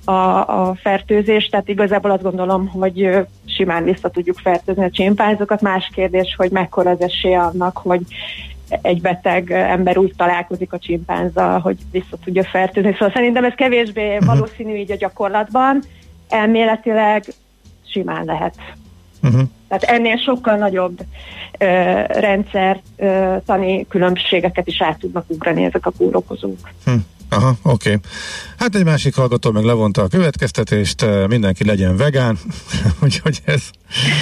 a, 0.06 0.12
a 0.12 0.76
fertőzés, 0.76 1.48
tehát 1.50 1.68
igazából 1.68 2.12
azt 2.12 2.24
gondolom, 2.24 2.68
hogy 2.68 3.10
simán 3.46 3.84
vissza 3.84 4.10
tudjuk 4.10 4.40
fertőzni 4.40 4.84
a 4.84 4.90
csimpánzokat. 4.90 5.62
Más 5.62 5.90
kérdés, 5.94 6.36
hogy 6.38 6.52
mekkora 6.52 6.90
az 6.90 7.02
esély 7.02 7.36
annak, 7.36 7.78
hogy 7.78 8.02
egy 8.82 9.02
beteg 9.02 9.52
ember 9.52 9.98
úgy 9.98 10.14
találkozik 10.18 10.74
a 10.74 10.80
csimpánzzal, 10.80 11.60
hogy 11.60 11.78
vissza 11.92 12.18
tudja 12.24 12.44
fertőzni. 12.44 12.92
Szóval 12.92 13.12
szerintem 13.14 13.44
ez 13.44 13.54
kevésbé 13.54 14.16
mhm. 14.16 14.26
valószínű 14.26 14.76
így 14.76 14.92
a 14.92 14.96
gyakorlatban. 14.96 15.82
Elméletileg 16.30 17.24
simán 17.92 18.26
lehet. 18.26 18.56
Uh-huh. 19.24 19.42
Tehát 19.68 19.84
ennél 19.84 20.18
sokkal 20.18 20.58
nagyobb 20.58 21.00
ö, 21.58 21.66
rendszer 22.08 22.82
ö, 22.98 23.36
tani 23.46 23.86
különbségeket 23.90 24.68
is 24.68 24.82
át 24.82 25.00
tudnak 25.00 25.26
ugrani 25.28 25.64
ezek 25.64 25.86
a 25.86 25.92
kórokozók. 25.98 26.70
Hm. 26.86 26.92
Aha, 27.30 27.54
oké. 27.64 27.90
Okay. 27.90 27.98
Hát 28.58 28.76
egy 28.76 28.86
másik 28.86 29.16
hallgató 29.16 29.52
meg 29.52 29.64
levonta 29.64 30.02
a 30.02 30.08
következtetést, 30.08 31.06
mindenki 31.28 31.66
legyen 31.66 31.98
vegán, 31.98 32.38
úgyhogy 33.04 33.40
ez... 33.46 33.70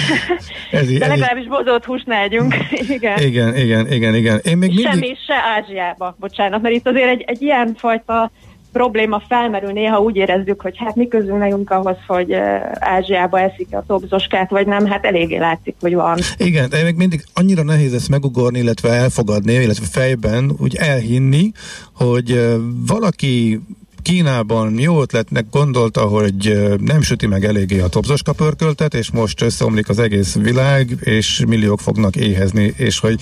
ez 0.70 0.92
De 0.92 1.06
legalábbis 1.06 1.46
bozott 1.46 1.84
húst 1.84 2.06
ne 2.06 2.20
együnk. 2.20 2.54
igen. 2.96 3.22
Igen, 3.22 3.56
igen, 3.56 3.92
igen, 3.92 4.14
igen. 4.14 4.40
Én 4.44 4.56
még 4.56 4.68
mindig... 4.68 4.86
Semmi 4.86 5.16
se 5.26 5.34
Ázsiába, 5.56 6.16
bocsánat, 6.20 6.62
mert 6.62 6.74
itt 6.74 6.86
azért 6.86 7.08
egy, 7.08 7.24
egy 7.26 7.42
ilyen 7.42 7.74
fajta 7.78 8.30
probléma 8.72 9.22
felmerül 9.28 9.72
néha, 9.72 10.00
úgy 10.00 10.16
érezzük, 10.16 10.60
hogy 10.60 10.76
hát 10.76 10.94
mi 10.94 11.08
közül 11.08 11.36
nekünk 11.36 11.70
ahhoz, 11.70 11.96
hogy 12.06 12.32
Ázsiába 12.72 13.40
eszik 13.40 13.68
a 13.70 13.84
topzoskát, 13.86 14.50
vagy 14.50 14.66
nem, 14.66 14.86
hát 14.86 15.04
eléggé 15.04 15.36
látszik, 15.36 15.74
hogy 15.80 15.94
van. 15.94 16.18
Igen, 16.36 16.68
de 16.68 16.82
még 16.82 16.94
mindig 16.94 17.24
annyira 17.34 17.62
nehéz 17.62 17.94
ezt 17.94 18.08
megugorni, 18.08 18.58
illetve 18.58 18.90
elfogadni, 18.90 19.52
illetve 19.52 19.86
fejben 19.90 20.52
úgy 20.58 20.76
elhinni, 20.76 21.52
hogy 21.92 22.56
valaki 22.86 23.60
Kínában 24.02 24.78
jó 24.78 25.00
ötletnek 25.00 25.44
gondolta, 25.50 26.00
hogy 26.00 26.62
nem 26.80 27.00
süti 27.02 27.26
meg 27.26 27.44
eléggé 27.44 27.80
a 27.80 27.88
topzoska 27.88 28.32
pörköltet, 28.32 28.94
és 28.94 29.10
most 29.10 29.42
összeomlik 29.42 29.88
az 29.88 29.98
egész 29.98 30.34
világ, 30.34 30.96
és 31.00 31.44
milliók 31.46 31.80
fognak 31.80 32.16
éhezni, 32.16 32.74
és 32.76 32.98
hogy 32.98 33.20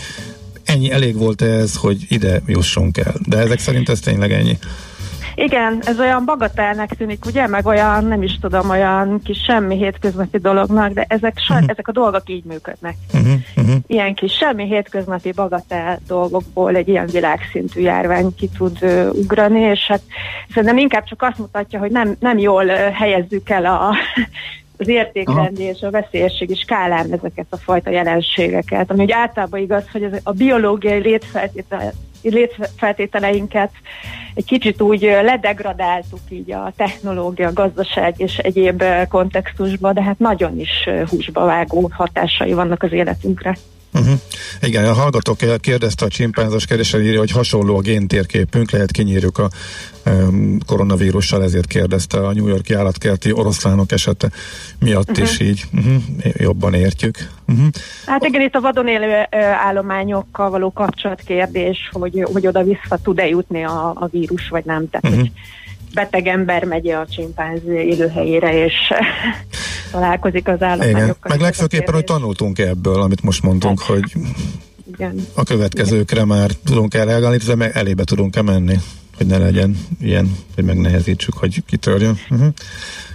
ennyi 0.65 0.91
elég 0.91 1.17
volt 1.17 1.43
ez, 1.43 1.76
hogy 1.76 2.07
ide 2.09 2.43
jussunk 2.47 2.99
el. 2.99 3.15
De 3.26 3.38
ezek 3.38 3.59
szerint 3.59 3.88
ez 3.88 4.00
tényleg 4.00 4.33
ennyi. 4.33 4.59
Igen, 5.38 5.83
ez 5.85 6.00
olyan 6.00 6.25
bagatelnek 6.25 6.88
tűnik, 6.88 7.25
ugye, 7.25 7.47
meg 7.47 7.66
olyan, 7.66 8.05
nem 8.05 8.23
is 8.23 8.38
tudom, 8.38 8.71
olyan 8.71 9.21
kis 9.25 9.43
semmi 9.43 9.76
hétköznapi 9.76 10.38
dolognak, 10.38 10.93
de 10.93 11.05
ezek, 11.09 11.35
uh-huh. 11.49 11.64
ezek 11.66 11.88
a 11.88 11.93
dolgok 11.93 12.23
így 12.26 12.45
működnek. 12.45 12.97
Uh-huh. 13.12 13.33
Uh-huh. 13.57 13.76
Ilyen 13.87 14.14
kis 14.14 14.33
semmi 14.33 14.64
hétköznapi 14.64 15.33
bagatel 15.33 15.99
dolgokból 16.07 16.76
egy 16.76 16.88
ilyen 16.88 17.07
világszintű 17.07 17.81
járvány 17.81 18.35
ki 18.35 18.49
tud 18.57 18.78
uh, 18.81 19.09
ugrani, 19.12 19.61
és 19.61 19.87
hát 19.87 20.02
szerintem 20.49 20.78
inkább 20.78 21.05
csak 21.05 21.23
azt 21.23 21.38
mutatja, 21.38 21.78
hogy 21.78 21.90
nem, 21.90 22.16
nem 22.21 22.38
jól 22.38 22.64
uh, 22.64 22.90
helyezzük 22.93 23.50
el 23.50 23.66
a 23.66 23.95
az 24.78 24.88
értékrendi 24.88 25.62
és 25.62 25.81
a 25.81 25.90
veszélyességi 25.90 26.55
skálán 26.55 27.12
ezeket 27.12 27.47
a 27.49 27.57
fajta 27.57 27.90
jelenségeket, 27.90 28.90
ami 28.90 29.02
úgy 29.02 29.11
általában 29.11 29.61
igaz, 29.61 29.85
hogy 29.93 30.02
ez 30.02 30.21
a 30.23 30.33
biológiai 30.33 31.00
létfeltétel, 31.00 31.93
létfeltételeinket 32.33 33.71
egy 34.35 34.45
kicsit 34.45 34.83
úgy 34.83 35.00
ledegradáltuk 35.00 36.21
így 36.28 36.52
a 36.52 36.73
technológia, 36.76 37.52
gazdaság 37.52 38.14
és 38.16 38.38
egyéb 38.38 38.85
kontextusba, 39.09 39.92
de 39.92 40.02
hát 40.02 40.18
nagyon 40.18 40.59
is 40.59 40.88
húsba 41.09 41.45
vágó 41.45 41.90
hatásai 41.92 42.52
vannak 42.52 42.83
az 42.83 42.92
életünkre. 42.92 43.56
Uh-huh. 43.93 44.21
Igen, 44.61 44.85
a 44.85 44.93
hallgató 44.93 45.37
kérdezte 45.61 46.05
a 46.05 46.09
csimpánzos 46.09 46.66
kérdéssel 46.66 47.00
írja, 47.00 47.19
hogy 47.19 47.31
hasonló 47.31 47.76
a 47.76 47.81
géntérképünk, 47.81 48.71
lehet 48.71 48.90
kinyírjuk 48.90 49.38
a 49.38 49.50
um, 50.07 50.59
koronavírussal, 50.66 51.43
ezért 51.43 51.66
kérdezte 51.66 52.26
a 52.26 52.33
New 52.33 52.47
Yorki 52.47 52.75
állatkerti 52.75 53.33
oroszlánok 53.33 53.93
esete 53.93 54.31
miatt 54.78 55.11
uh-huh. 55.11 55.25
is 55.25 55.40
így 55.40 55.64
uh-huh. 55.73 56.02
jobban 56.33 56.75
értjük. 56.75 57.16
Uh-huh. 57.49 57.66
Hát 58.07 58.25
igen, 58.25 58.40
itt 58.40 58.55
a 58.55 58.61
vadon 58.61 58.88
élő 58.88 59.26
állományokkal 59.66 60.50
való 60.50 60.73
kapcsolatkérdés, 60.73 61.88
hogy, 61.93 62.26
hogy 62.33 62.47
oda 62.47 62.62
vissza 62.62 62.99
tud-e 63.02 63.26
jutni 63.26 63.64
a, 63.64 63.88
a 63.95 64.09
vírus, 64.11 64.49
vagy 64.49 64.64
nem. 64.64 64.90
Tehát, 64.90 65.07
uh-huh. 65.07 65.21
hogy 65.21 65.31
beteg 65.97 66.26
ember 66.26 66.65
megy 66.65 66.88
a 66.88 67.07
csimpánz 67.11 67.65
élőhelyére, 67.67 68.65
és 68.65 68.75
találkozik 69.93 70.49
az 70.49 70.62
állományokkal. 70.62 71.05
Igen. 71.05 71.17
Meg 71.23 71.41
legfőképpen, 71.41 71.95
hogy 71.95 72.05
tanultunk 72.05 72.59
ebből, 72.59 73.00
amit 73.00 73.23
most 73.23 73.43
mondtunk, 73.43 73.79
hát, 73.79 73.88
hogy 73.88 74.12
igen. 74.93 75.26
A 75.35 75.43
következőkre 75.43 76.25
már 76.25 76.50
tudunk 76.65 76.95
elreagálni, 76.95 77.37
de 77.37 77.71
elébe 77.73 78.05
tudunk-e 78.05 78.43
menni? 78.43 78.76
hogy 79.17 79.26
ne 79.26 79.38
legyen 79.38 79.76
ilyen, 80.00 80.37
hogy 80.55 80.65
megnehezítsük, 80.65 81.35
hogy 81.35 81.65
kitörjön. 81.67 82.19
Uh-huh. 82.31 82.49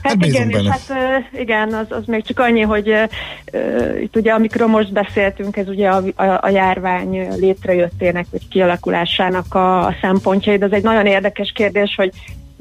Hát, 0.02 0.14
hát 0.14 0.26
igen, 0.26 0.50
benne. 0.50 0.64
és 0.64 0.88
hát 0.88 1.24
igen, 1.34 1.74
az, 1.74 1.86
az 1.90 2.04
még 2.06 2.26
csak 2.26 2.40
annyi, 2.40 2.62
hogy 2.62 2.90
uh, 2.90 4.02
itt 4.02 4.16
ugye 4.16 4.32
amikről 4.32 4.68
most 4.68 4.92
beszéltünk, 4.92 5.58
ez 5.58 5.68
ugye 5.68 5.90
a, 5.90 6.04
a, 6.16 6.40
a 6.42 6.50
járvány 6.50 7.28
létrejöttének, 7.40 8.26
vagy 8.32 8.48
kialakulásának 8.48 9.54
a, 9.54 9.86
a 9.86 9.96
szempontjai, 10.02 10.58
de 10.58 10.66
ez 10.66 10.72
egy 10.72 10.84
nagyon 10.84 11.06
érdekes 11.06 11.52
kérdés, 11.56 11.94
hogy 11.96 12.12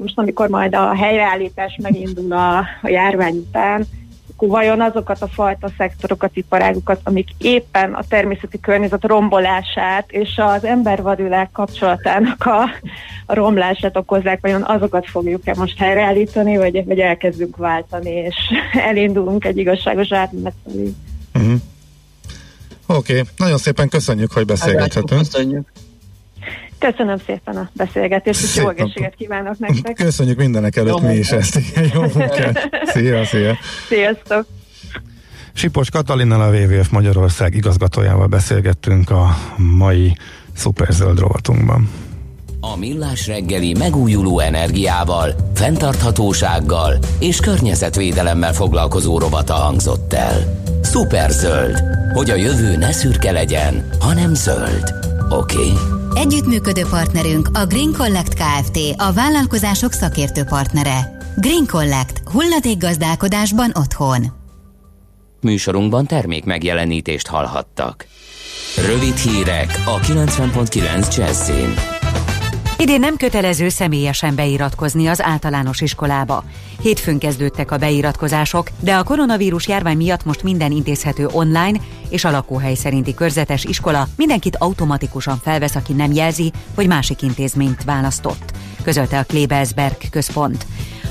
most 0.01 0.17
amikor 0.17 0.49
majd 0.49 0.75
a 0.75 0.95
helyreállítás 0.95 1.77
megindul 1.81 2.31
a, 2.31 2.57
a 2.57 2.87
járvány 2.87 3.35
után, 3.35 3.87
akkor 4.31 4.47
vajon 4.47 4.81
azokat 4.81 5.21
a 5.21 5.27
fajta 5.27 5.71
szektorokat, 5.77 6.31
iparágukat, 6.33 6.99
amik 7.03 7.27
éppen 7.37 7.93
a 7.93 8.03
természeti 8.09 8.59
környezet 8.59 9.03
rombolását 9.03 10.11
és 10.11 10.29
az 10.37 10.63
ember-vadvilág 10.63 11.51
kapcsolatának 11.51 12.45
a, 12.45 12.61
a 13.25 13.33
romlását 13.33 13.97
okozzák, 13.97 14.41
vajon 14.41 14.61
azokat 14.61 15.07
fogjuk-e 15.07 15.53
most 15.57 15.77
helyreállítani, 15.77 16.57
vagy, 16.57 16.85
vagy 16.85 16.99
elkezdünk 16.99 17.57
váltani, 17.57 18.09
és 18.09 18.35
elindulunk 18.73 19.45
egy 19.45 19.57
igazságos 19.57 20.11
átmenet 20.11 20.53
felé. 20.63 20.93
Uh-huh. 21.33 21.53
Oké, 22.85 23.19
okay. 23.19 23.23
nagyon 23.37 23.57
szépen 23.57 23.89
köszönjük, 23.89 24.31
hogy 24.31 24.45
beszélgethetünk. 24.45 25.21
Köszönjük. 25.21 25.71
Köszönöm 26.81 27.17
szépen 27.25 27.55
a 27.55 27.69
beszélgetést, 27.73 28.43
és 28.43 28.55
jó 28.55 28.69
egészséget 28.69 29.15
kívánok 29.15 29.59
nektek. 29.59 29.95
Köszönjük 29.95 30.37
mindenek 30.37 30.75
előtt 30.75 30.99
jó 30.99 31.07
mi 31.07 31.13
is 31.15 31.29
ezt. 31.29 31.59
Jó 31.93 32.01
munkát. 32.01 32.69
Szia, 32.85 33.25
szia. 33.25 33.57
Sziasztok. 33.87 34.45
Sipos 35.53 35.89
Katalinnal 35.89 36.41
a 36.41 36.49
WWF 36.49 36.89
Magyarország 36.89 37.55
igazgatójával 37.55 38.27
beszélgettünk 38.27 39.09
a 39.09 39.37
mai 39.57 40.17
szuperzöld 40.55 41.19
rovatunkban. 41.19 41.89
A 42.59 42.77
Millás 42.77 43.27
reggeli 43.27 43.75
megújuló 43.77 44.39
energiával, 44.39 45.35
fenntarthatósággal 45.53 46.97
és 47.19 47.39
környezetvédelemmel 47.39 48.53
foglalkozó 48.53 49.19
rovata 49.19 49.53
hangzott 49.53 50.13
el. 50.13 50.61
Szuperzöld, 50.81 51.83
hogy 52.13 52.29
a 52.29 52.35
jövő 52.35 52.77
ne 52.77 52.91
szürke 52.91 53.31
legyen, 53.31 53.89
hanem 53.99 54.33
zöld. 54.33 54.93
Oké? 55.31 55.55
Okay? 55.55 55.73
Együttműködő 56.13 56.85
partnerünk 56.89 57.49
a 57.53 57.65
Green 57.65 57.93
Collect 57.97 58.33
Kft. 58.33 58.77
A 58.97 59.13
vállalkozások 59.13 59.91
szakértő 59.91 60.43
partnere. 60.43 61.17
Green 61.35 61.65
Collect. 61.67 62.21
gazdálkodásban 62.77 63.71
otthon. 63.73 64.25
Műsorunkban 65.41 66.05
termék 66.05 66.43
megjelenítést 66.45 67.27
hallhattak. 67.27 68.05
Rövid 68.85 69.15
hírek 69.15 69.83
a 69.85 69.99
90.9 69.99 71.17
Jazzin. 71.17 72.00
Idén 72.81 72.99
nem 72.99 73.17
kötelező 73.17 73.69
személyesen 73.69 74.35
beiratkozni 74.35 75.07
az 75.07 75.21
általános 75.21 75.81
iskolába. 75.81 76.43
Hétfőn 76.81 77.17
kezdődtek 77.17 77.71
a 77.71 77.77
beiratkozások, 77.77 78.69
de 78.79 78.95
a 78.95 79.03
koronavírus 79.03 79.67
járvány 79.67 79.97
miatt 79.97 80.25
most 80.25 80.43
minden 80.43 80.71
intézhető 80.71 81.27
online, 81.31 81.79
és 82.09 82.23
a 82.23 82.31
lakóhely 82.31 82.73
szerinti 82.73 83.13
körzetes 83.13 83.63
iskola 83.63 84.07
mindenkit 84.15 84.55
automatikusan 84.55 85.39
felvesz, 85.43 85.75
aki 85.75 85.93
nem 85.93 86.11
jelzi, 86.11 86.51
hogy 86.75 86.87
másik 86.87 87.21
intézményt 87.21 87.83
választott, 87.83 88.51
közölte 88.83 89.19
a 89.19 89.23
Klebelsberg 89.23 89.97
központ. 90.09 90.65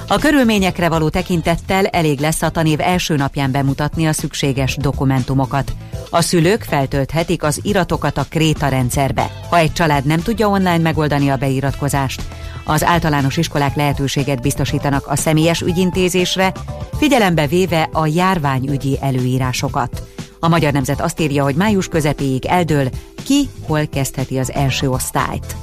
A 0.08 0.18
körülményekre 0.18 0.88
való 0.88 1.08
tekintettel 1.08 1.86
elég 1.86 2.18
lesz 2.20 2.42
a 2.42 2.50
tanév 2.50 2.80
első 2.80 3.16
napján 3.16 3.50
bemutatni 3.50 4.06
a 4.06 4.12
szükséges 4.12 4.76
dokumentumokat. 4.76 5.72
A 6.12 6.20
szülők 6.20 6.62
feltölthetik 6.62 7.42
az 7.42 7.60
iratokat 7.62 8.18
a 8.18 8.26
Kréta 8.28 8.68
rendszerbe. 8.68 9.30
Ha 9.48 9.56
egy 9.56 9.72
család 9.72 10.04
nem 10.04 10.20
tudja 10.20 10.48
online 10.48 10.78
megoldani 10.78 11.28
a 11.28 11.36
beiratkozást, 11.36 12.22
az 12.64 12.84
általános 12.84 13.36
iskolák 13.36 13.74
lehetőséget 13.74 14.42
biztosítanak 14.42 15.06
a 15.06 15.16
személyes 15.16 15.60
ügyintézésre, 15.60 16.52
figyelembe 16.98 17.46
véve 17.46 17.88
a 17.92 18.06
járványügyi 18.06 18.98
előírásokat. 19.00 20.02
A 20.40 20.48
Magyar 20.48 20.72
Nemzet 20.72 21.00
azt 21.00 21.20
írja, 21.20 21.42
hogy 21.42 21.54
május 21.54 21.88
közepéig 21.88 22.46
eldől, 22.46 22.88
ki 23.24 23.48
hol 23.66 23.86
kezdheti 23.86 24.38
az 24.38 24.52
első 24.52 24.88
osztályt. 24.88 25.56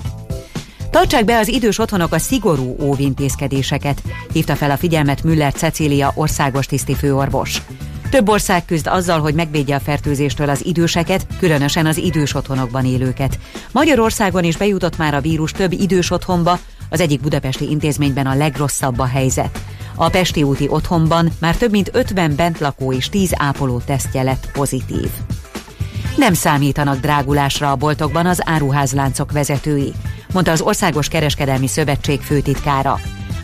Tartsák 0.89 1.25
be 1.25 1.38
az 1.38 1.48
idős 1.48 1.80
otthonok 1.80 2.13
a 2.13 2.20
szigorú 2.20 2.75
óvintézkedéseket, 2.82 4.01
hívta 4.34 4.56
fel 4.56 4.72
a 4.72 4.77
figyelmet 4.77 5.24
Müller 5.24 5.54
Cecília 5.54 6.12
országos 6.15 6.65
tiszti 6.65 6.95
főorvos. 6.95 7.62
Több 8.10 8.30
ország 8.30 8.65
küzd 8.65 8.88
azzal, 8.88 9.20
hogy 9.20 9.34
megvédje 9.34 9.76
a 9.76 9.80
fertőzéstől 9.80 10.50
az 10.50 10.65
időseket, 10.65 11.28
különösen 11.39 11.86
az 11.86 11.98
idős 11.98 12.36
otthonokban 12.36 12.86
élőket. 12.86 13.39
Magyarországon 13.72 14.43
is 14.43 14.58
bejutott 14.58 14.98
már 14.98 15.13
a 15.13 15.22
vírus 15.22 15.52
több 15.52 15.72
idős 15.72 16.12
otthonba, 16.12 16.60
az 16.89 17.00
egyik 17.00 17.22
budapesti 17.22 17.70
intézményben 17.70 18.26
a 18.26 18.36
legrosszabb 18.36 19.00
a 19.00 19.06
helyzet. 19.06 19.60
A 19.96 20.10
Pesti 20.10 20.43
úti 20.43 20.67
otthonban 20.70 21.32
már 21.39 21.56
több 21.56 21.72
mint 21.72 21.89
50 21.93 22.36
bentlakó 22.36 22.93
és 22.93 23.10
10 23.10 23.32
ápoló 23.36 23.82
tesztje 23.86 24.24
lett 24.24 24.52
pozitív. 24.52 25.10
Nem 26.17 26.34
számítanak 26.34 27.00
drágulásra 27.00 27.72
a 27.72 27.76
boltokban 27.76 28.26
az 28.26 28.41
áruházláncok 28.46 29.32
vezetői, 29.32 29.93
mondta 30.34 30.52
az 30.52 30.62
Országos 30.62 31.08
Kereskedelmi 31.08 31.67
Szövetség 31.67 32.22
főtitkára. 32.22 33.00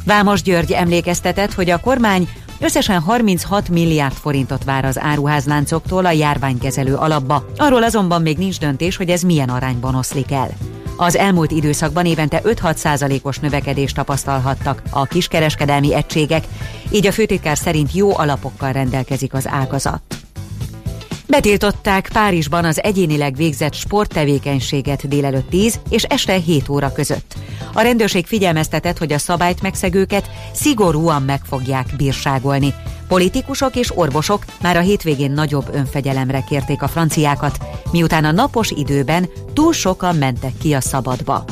Vámos 0.06 0.42
György 0.42 0.72
emlékeztetett, 0.72 1.54
hogy 1.54 1.70
a 1.70 1.80
kormány 1.80 2.30
Összesen 2.64 3.02
36 3.02 3.70
milliárd 3.70 4.14
forintot 4.14 4.64
vár 4.64 4.86
az 4.86 5.00
áruházláncoktól 5.00 6.06
a 6.06 6.12
járványkezelő 6.12 6.96
alapba. 6.96 7.46
Arról 7.56 7.84
azonban 7.84 8.22
még 8.22 8.38
nincs 8.38 8.60
döntés, 8.60 8.96
hogy 8.96 9.10
ez 9.10 9.22
milyen 9.22 9.50
arányban 9.50 9.96
oszlik 9.96 10.32
el. 10.32 10.50
Az 10.98 11.16
elmúlt 11.16 11.52
időszakban 11.52 12.06
évente 12.06 12.42
5-6 12.44 12.76
százalékos 12.76 13.40
növekedést 13.40 13.96
tapasztalhattak 13.96 14.82
a 14.90 15.06
kiskereskedelmi 15.06 15.94
egységek, 15.94 16.44
így 16.92 17.08
a 17.08 17.12
főtitkár 17.12 17.58
szerint 17.58 17.94
jó 17.94 18.18
alapokkal 18.18 18.72
rendelkezik 18.72 19.34
az 19.34 19.48
ágazat. 19.48 20.23
Betiltották 21.28 22.10
Párizsban 22.14 22.66
az 22.66 22.84
egyénileg 22.84 23.36
végzett 23.36 23.74
sporttevékenységet 23.74 25.08
délelőtt 25.08 25.50
10 25.50 25.80
és 25.90 26.04
este 26.04 26.34
7 26.34 26.70
óra 26.70 26.92
között. 26.92 27.34
A 27.74 27.82
rendőrség 27.82 28.26
figyelmeztetett, 28.26 28.98
hogy 28.98 29.14
a 29.14 29.18
szabályt 29.18 29.62
megszegőket 29.62 30.30
szigorúan 30.54 31.22
meg 31.22 31.42
fogják 31.46 31.88
bírságolni. 31.98 32.74
Politikusok 33.08 33.76
és 33.76 33.98
orvosok 33.98 34.46
már 34.62 34.78
a 34.78 34.82
hétvégén 34.82 35.32
nagyobb 35.32 35.70
önfegyelemre 35.74 36.44
kérték 36.50 36.82
a 36.82 36.88
franciákat, 36.88 37.58
miután 37.92 38.26
a 38.26 38.32
napos 38.32 38.72
időben 38.72 39.30
túl 39.54 39.74
sokan 39.74 40.16
mentek 40.16 40.58
ki 40.62 40.74
a 40.74 40.82
szabadba. 40.82 41.46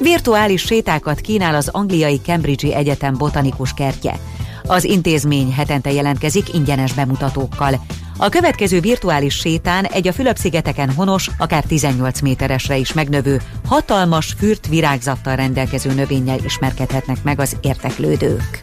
Virtuális 0.00 0.62
sétákat 0.62 1.20
kínál 1.20 1.54
az 1.54 1.68
angliai 1.68 2.20
Cambridge 2.24 2.76
Egyetem 2.76 3.14
botanikus 3.16 3.74
kertje. 3.74 4.18
Az 4.66 4.84
intézmény 4.84 5.52
hetente 5.52 5.92
jelentkezik 5.92 6.54
ingyenes 6.54 6.92
bemutatókkal. 6.92 7.80
A 8.16 8.28
következő 8.28 8.80
virtuális 8.80 9.34
sétán 9.34 9.84
egy 9.84 10.08
a 10.08 10.12
Fülöp-szigeteken 10.12 10.92
honos, 10.92 11.30
akár 11.38 11.64
18 11.64 12.20
méteresre 12.20 12.76
is 12.76 12.92
megnövő, 12.92 13.40
hatalmas 13.66 14.34
fürt 14.38 14.66
virágzattal 14.66 15.36
rendelkező 15.36 15.92
növényel 15.92 16.38
ismerkedhetnek 16.44 17.22
meg 17.22 17.40
az 17.40 17.56
érteklődők. 17.60 18.60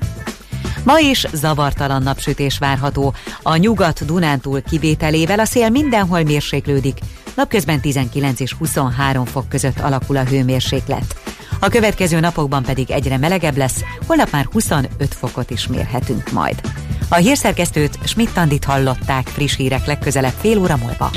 Ma 0.84 1.00
is 1.00 1.26
zavartalan 1.34 2.04
napsütés 2.04 2.58
várható. 2.58 3.14
A 3.42 3.56
nyugat 3.56 4.06
Dunántúl 4.06 4.62
kivételével 4.62 5.40
a 5.40 5.46
szél 5.46 5.70
mindenhol 5.70 6.24
mérséklődik. 6.24 6.98
Napközben 7.36 7.82
19 7.82 8.40
és 8.40 8.54
23 8.54 9.26
fok 9.26 9.50
között 9.50 9.80
alakul 9.80 10.18
a 10.18 10.24
hőmérséklet. 10.24 11.16
A 11.60 11.70
következő 11.70 12.20
napokban 12.20 12.64
pedig 12.64 12.92
egyre 12.92 13.18
melegebb 13.18 13.58
lesz, 13.58 13.84
holnap 14.08 14.32
már 14.32 14.48
25 14.52 14.90
fokot 15.14 15.50
is 15.50 15.68
mérhetünk 15.68 16.32
majd. 16.32 16.62
A 17.10 17.16
hírszerkesztőt 17.16 18.00
Schmidt-Tandit 18.04 18.64
hallották 18.64 19.28
friss 19.28 19.56
hírek 19.56 19.86
legközelebb 19.86 20.34
fél 20.40 20.58
óra 20.58 20.78
múlva. 20.78 21.12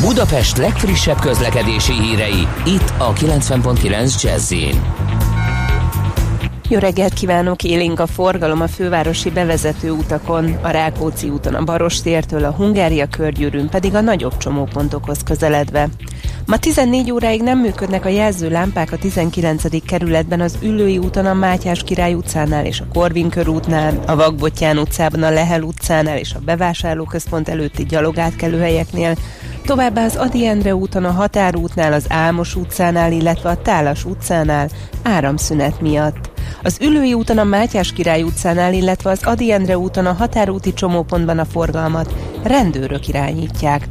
Budapest 0.00 0.56
legfrissebb 0.56 1.20
közlekedési 1.20 1.92
hírei, 1.92 2.48
itt 2.66 2.92
a 2.98 3.12
90.9 3.12 4.22
jazz 4.22 4.52
jó 6.68 6.78
reggelt 6.78 7.12
kívánok! 7.12 7.64
Élénk 7.64 8.00
a 8.00 8.06
forgalom 8.06 8.60
a 8.60 8.68
fővárosi 8.68 9.30
bevezető 9.30 9.90
utakon, 9.90 10.58
a 10.62 10.68
Rákóczi 10.68 11.28
úton 11.28 11.54
a 11.54 11.64
Barostértől, 11.64 12.44
a 12.44 12.50
Hungária 12.50 13.06
körgyűrűn 13.06 13.68
pedig 13.68 13.94
a 13.94 14.00
nagyobb 14.00 14.36
csomópontokhoz 14.36 15.18
közeledve. 15.24 15.88
Ma 16.46 16.58
14 16.58 17.10
óráig 17.10 17.42
nem 17.42 17.58
működnek 17.58 18.04
a 18.04 18.08
jelzőlámpák 18.08 18.92
a 18.92 18.96
19. 18.96 19.84
kerületben 19.86 20.40
az 20.40 20.58
Üllői 20.62 20.98
úton 20.98 21.26
a 21.26 21.34
Mátyás 21.34 21.82
Király 21.82 22.14
utcánál 22.14 22.66
és 22.66 22.80
a 22.80 22.86
Korvin 22.92 23.28
körútnál, 23.28 24.02
a 24.06 24.16
Vagbottyán 24.16 24.78
utcában 24.78 25.22
a 25.22 25.30
Lehel 25.30 25.62
utcánál 25.62 26.18
és 26.18 26.34
a 26.34 26.40
bevásárlóközpont 26.44 27.48
előtti 27.48 27.84
gyalogátkelőhelyeknél, 27.84 29.14
továbbá 29.64 30.04
az 30.04 30.16
Adi 30.16 30.46
Endre 30.46 30.74
úton 30.74 31.04
a 31.04 31.10
Határútnál, 31.10 31.92
az 31.92 32.04
Álmos 32.08 32.56
utcánál, 32.56 33.12
illetve 33.12 33.48
a 33.48 33.62
Tálas 33.62 34.04
utcánál 34.04 34.68
áramszünet 35.02 35.80
miatt. 35.80 36.30
Az 36.62 36.78
Ülői 36.80 37.14
úton 37.14 37.38
a 37.38 37.44
Mátyás 37.44 37.92
Király 37.92 38.22
utcánál, 38.22 38.72
illetve 38.72 39.10
az 39.10 39.22
Adi 39.22 39.52
Endre 39.52 39.78
úton 39.78 40.06
a 40.06 40.12
határúti 40.12 40.72
csomópontban 40.72 41.38
a 41.38 41.44
forgalmat 41.44 42.14
rendőrök 42.42 43.08
irányítják. 43.08 43.88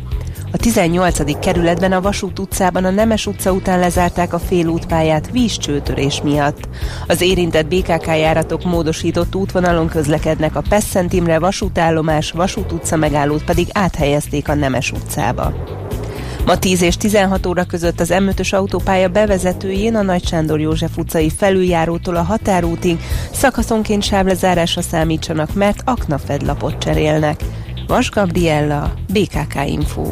A 0.54 0.58
18. 0.58 1.40
kerületben 1.40 1.92
a 1.92 2.02
Vasút 2.02 2.40
utcában 2.40 2.86
a 2.86 2.90
Nemes 2.90 3.26
utca 3.26 3.52
után 3.52 3.80
lezárták 3.80 4.34
a 4.34 4.40
félútpályát 4.40 5.32
vízcsőtörés 5.32 6.22
miatt. 6.22 6.68
Az 7.08 7.22
érintett 7.22 7.68
BKK 7.68 8.06
járatok 8.06 8.64
módosított 8.64 9.36
útvonalon 9.36 9.88
közlekednek 9.88 10.56
a 10.56 10.64
Pesszent 10.70 11.14
Imre 11.14 11.40
vasútállomás, 11.40 12.32
Vasút 12.32 12.72
utca 12.72 12.96
megállót 12.96 13.44
pedig 13.44 13.68
áthelyezték 13.72 14.50
a 14.50 14.54
Nemes 14.54 14.92
utcába. 14.92 15.54
Ma 16.46 16.58
10 16.58 16.82
és 16.82 16.98
16 16.98 17.46
óra 17.46 17.64
között 17.64 18.00
az 18.00 18.14
M5-ös 18.14 18.54
autópálya 18.54 19.08
bevezetőjén 19.08 19.96
a 19.96 20.02
Nagy 20.02 20.28
Sándor 20.28 20.60
József 20.60 20.98
utcai 20.98 21.30
felüljárótól 21.30 22.16
a 22.16 22.22
határútig 22.22 23.00
szakaszonként 23.32 24.04
sávlezárásra 24.04 24.82
számítsanak, 24.82 25.54
mert 25.54 25.82
aknafedlapot 25.86 26.78
cserélnek. 26.78 27.42
Vas 27.88 28.12
Gabriella, 28.12 28.94
BKK 29.14 29.56
Info. 29.66 30.12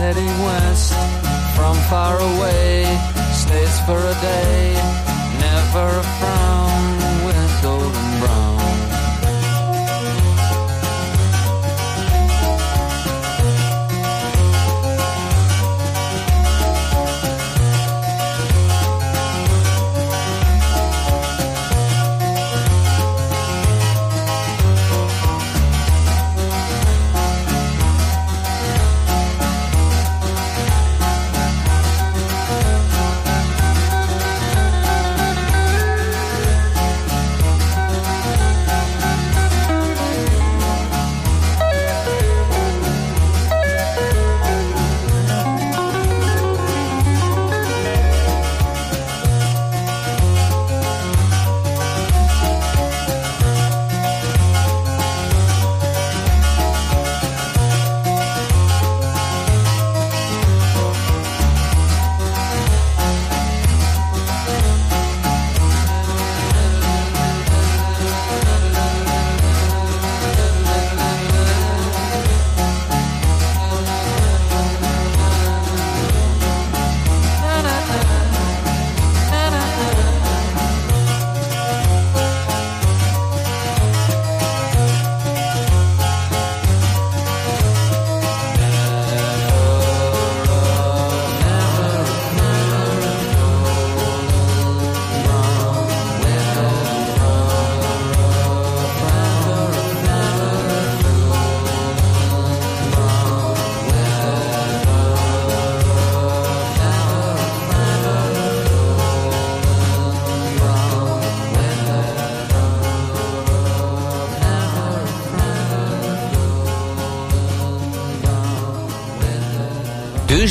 heading 0.00 0.34
west 0.46 0.92
from 1.56 1.74
far 1.90 2.16
away. 2.20 2.84
Stays 3.32 3.76
for 3.86 3.98
a 3.98 4.16
day 4.20 5.06
never 5.40 5.88
a 5.98 6.02
frown 6.18 6.45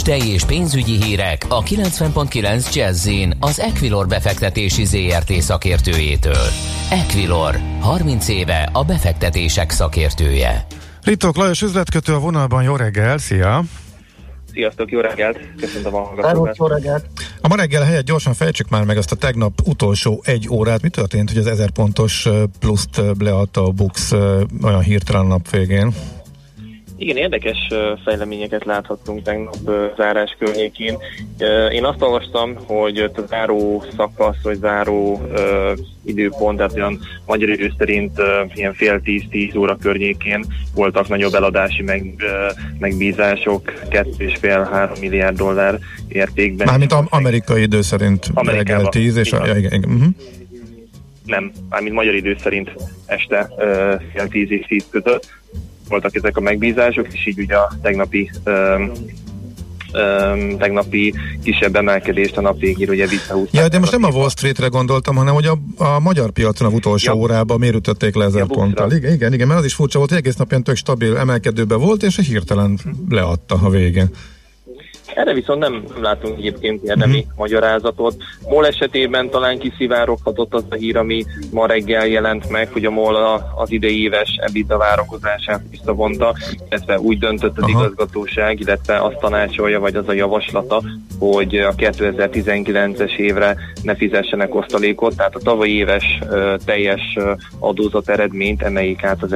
Tőzsdei 0.06 0.34
és 0.34 0.46
pénzügyi 0.46 1.04
hírek 1.04 1.46
a 1.50 1.64
90.9 1.64 2.74
jazz 2.74 3.10
az 3.40 3.60
Equilor 3.60 4.08
befektetési 4.08 4.86
ZRT 4.86 5.32
szakértőjétől. 5.32 6.48
Equilor, 6.90 7.60
30 7.80 8.28
éve 8.28 8.70
a 8.74 8.84
befektetések 8.84 9.72
szakértője. 9.72 10.66
Ritok 11.04 11.38
Lajos 11.38 11.62
üzletkötő 11.62 12.14
a 12.14 12.20
vonalban, 12.20 12.64
jó 12.64 12.76
reggel, 12.76 13.18
szia! 13.18 13.64
Sziasztok, 14.54 14.92
jó 14.92 15.00
reggelt! 15.00 15.40
Köszönöm 15.60 15.96
a 15.96 16.00
hallgatókat! 16.00 16.58
Jó 16.58 16.68
reggelt! 16.68 17.06
A 17.42 17.48
ma 17.48 17.56
reggel 17.56 17.84
helyett 17.84 18.06
gyorsan 18.06 18.34
fejtsük 18.34 18.70
már 18.70 18.84
meg 18.84 18.98
azt 18.98 19.12
a 19.12 19.16
tegnap 19.16 19.54
utolsó 19.64 20.22
egy 20.26 20.48
órát. 20.50 20.82
Mi 20.82 20.90
történt, 20.90 21.30
hogy 21.30 21.40
az 21.40 21.48
1000 21.48 21.72
pontos 21.72 22.28
pluszt 22.60 23.02
leadta 23.20 23.64
a 23.64 23.70
Bux 23.70 24.12
olyan 24.62 24.82
hirtelen 24.82 25.26
nap 25.26 25.50
végén? 25.50 25.94
Igen, 26.98 27.18
érdekes 27.18 27.58
fejleményeket 28.04 28.66
láthattunk 28.66 29.22
tegnap 29.22 29.56
zárás 29.98 30.36
környékén. 30.40 30.98
Én 31.72 31.84
azt 31.86 32.02
olvastam, 32.02 32.56
hogy 32.66 32.98
a 32.98 33.12
záró 33.28 33.84
szakasz, 33.98 34.42
vagy 34.44 34.58
záró 34.58 35.22
időpont, 36.06 36.58
tehát 36.58 36.74
olyan 36.74 37.00
magyar 37.26 37.50
idő 37.50 37.74
szerint 37.78 38.22
ilyen 38.54 38.74
fél 38.74 39.02
tíz-tíz 39.02 39.56
óra 39.56 39.76
környékén 39.76 40.46
voltak 40.76 41.08
nagyobb 41.08 41.34
eladási 41.34 41.84
meg, 41.84 42.16
megbízások, 42.80 43.74
és 44.18 44.38
fél 44.40 44.70
három 44.72 45.00
milliárd 45.00 45.38
dollár 45.38 45.80
értékben. 46.08 46.68
Mármint 46.68 46.92
am- 46.92 47.08
amerikai 47.10 47.62
idő 47.62 47.82
szerint 47.82 48.32
reggel 48.36 48.86
tíz, 48.86 49.16
és 49.16 49.34
a, 49.34 49.46
igen, 49.46 49.58
igen. 49.58 49.84
Uh-huh. 49.84 50.08
Nem, 51.26 51.52
mármint 51.70 51.96
magyar 51.96 52.14
idő 52.14 52.38
szerint 52.42 52.72
este 53.06 53.50
fél 54.14 54.28
tíz 54.28 54.52
és 54.52 54.66
tíz 54.68 54.86
között 54.90 55.28
voltak 55.88 56.16
ezek 56.16 56.38
a 56.38 56.42
megbízások, 56.42 57.08
és 57.12 57.28
így 57.28 57.40
ugye 57.40 57.56
a 57.56 57.72
tegnapi 57.82 58.32
um, 58.46 58.92
um, 59.96 60.58
tegnapi 60.58 61.14
kisebb 61.44 61.76
emelkedést 61.76 62.38
a 62.38 62.42
nap 62.42 62.60
végére 62.60 62.92
ugye 62.92 63.08
visszahúzták. 63.08 63.62
Ja, 63.62 63.68
de 63.68 63.80
most 63.80 63.92
nem 63.92 64.04
a 64.04 64.08
Wall 64.10 64.30
Streetre 64.30 64.68
gondoltam, 64.68 65.16
hanem 65.16 65.34
hogy 65.34 65.46
a, 65.46 65.58
a 65.84 66.00
magyar 66.00 66.32
piacon 66.32 66.68
a 66.68 66.76
utolsó 66.76 67.14
ja. 67.14 67.20
órában 67.20 67.60
miért 67.60 67.76
ütötték 67.76 68.16
le 68.16 68.26
ezer 68.26 68.40
ja, 68.40 68.46
ponttal. 68.46 68.92
Igen, 68.92 69.14
igen, 69.14 69.34
igen, 69.34 69.48
mert 69.48 69.60
az 69.60 69.66
is 69.66 69.74
furcsa 69.74 69.98
volt, 69.98 70.10
hogy 70.10 70.20
egész 70.20 70.36
napján 70.36 70.64
tök 70.64 70.76
stabil 70.76 71.18
emelkedőbe 71.18 71.76
volt, 71.76 72.04
és 72.04 72.20
hirtelen 72.28 72.80
leadta 73.10 73.56
a 73.64 73.70
végén. 73.70 74.10
Erre 75.16 75.34
viszont 75.34 75.60
nem 75.60 75.84
látunk 76.02 76.38
egyébként 76.38 76.84
érdemi 76.84 77.18
uh-huh. 77.18 77.38
magyarázatot. 77.38 78.16
MOL 78.50 78.68
esetében 78.68 79.30
talán 79.30 79.60
kiszivároghatott 79.60 80.54
az 80.54 80.64
a 80.70 80.76
hír, 80.76 80.98
ami 80.98 81.26
ma 81.52 81.68
reggel 81.68 82.08
jelent 82.08 82.50
meg, 82.50 82.70
hogy 82.72 82.86
a 82.86 82.90
MOL 82.90 83.16
az 83.56 83.72
idei 83.72 84.02
éves 84.02 84.38
EBITDA 84.42 84.78
várakozását 84.78 85.62
visszavonta, 85.70 86.36
illetve 86.70 87.00
úgy 87.00 87.18
döntött 87.18 87.58
az 87.58 87.64
Aha. 87.64 87.80
igazgatóság, 87.80 88.60
illetve 88.60 88.98
azt 88.98 89.18
tanácsolja, 89.20 89.80
vagy 89.80 89.96
az 89.96 90.08
a 90.08 90.14
javaslata, 90.14 90.84
hogy 91.20 91.56
a 91.56 91.74
2019-es 91.76 93.18
évre 93.18 93.56
ne 93.82 93.96
fizessenek 93.96 94.56
osztalékot, 94.56 95.16
tehát 95.16 95.36
a 95.36 95.40
tavalyi 95.40 95.76
éves 95.76 96.20
teljes 96.66 97.18
adózat 97.60 98.10
eredményt 98.10 98.62
emeljék 98.62 99.04
át 99.04 99.24
az 99.24 99.34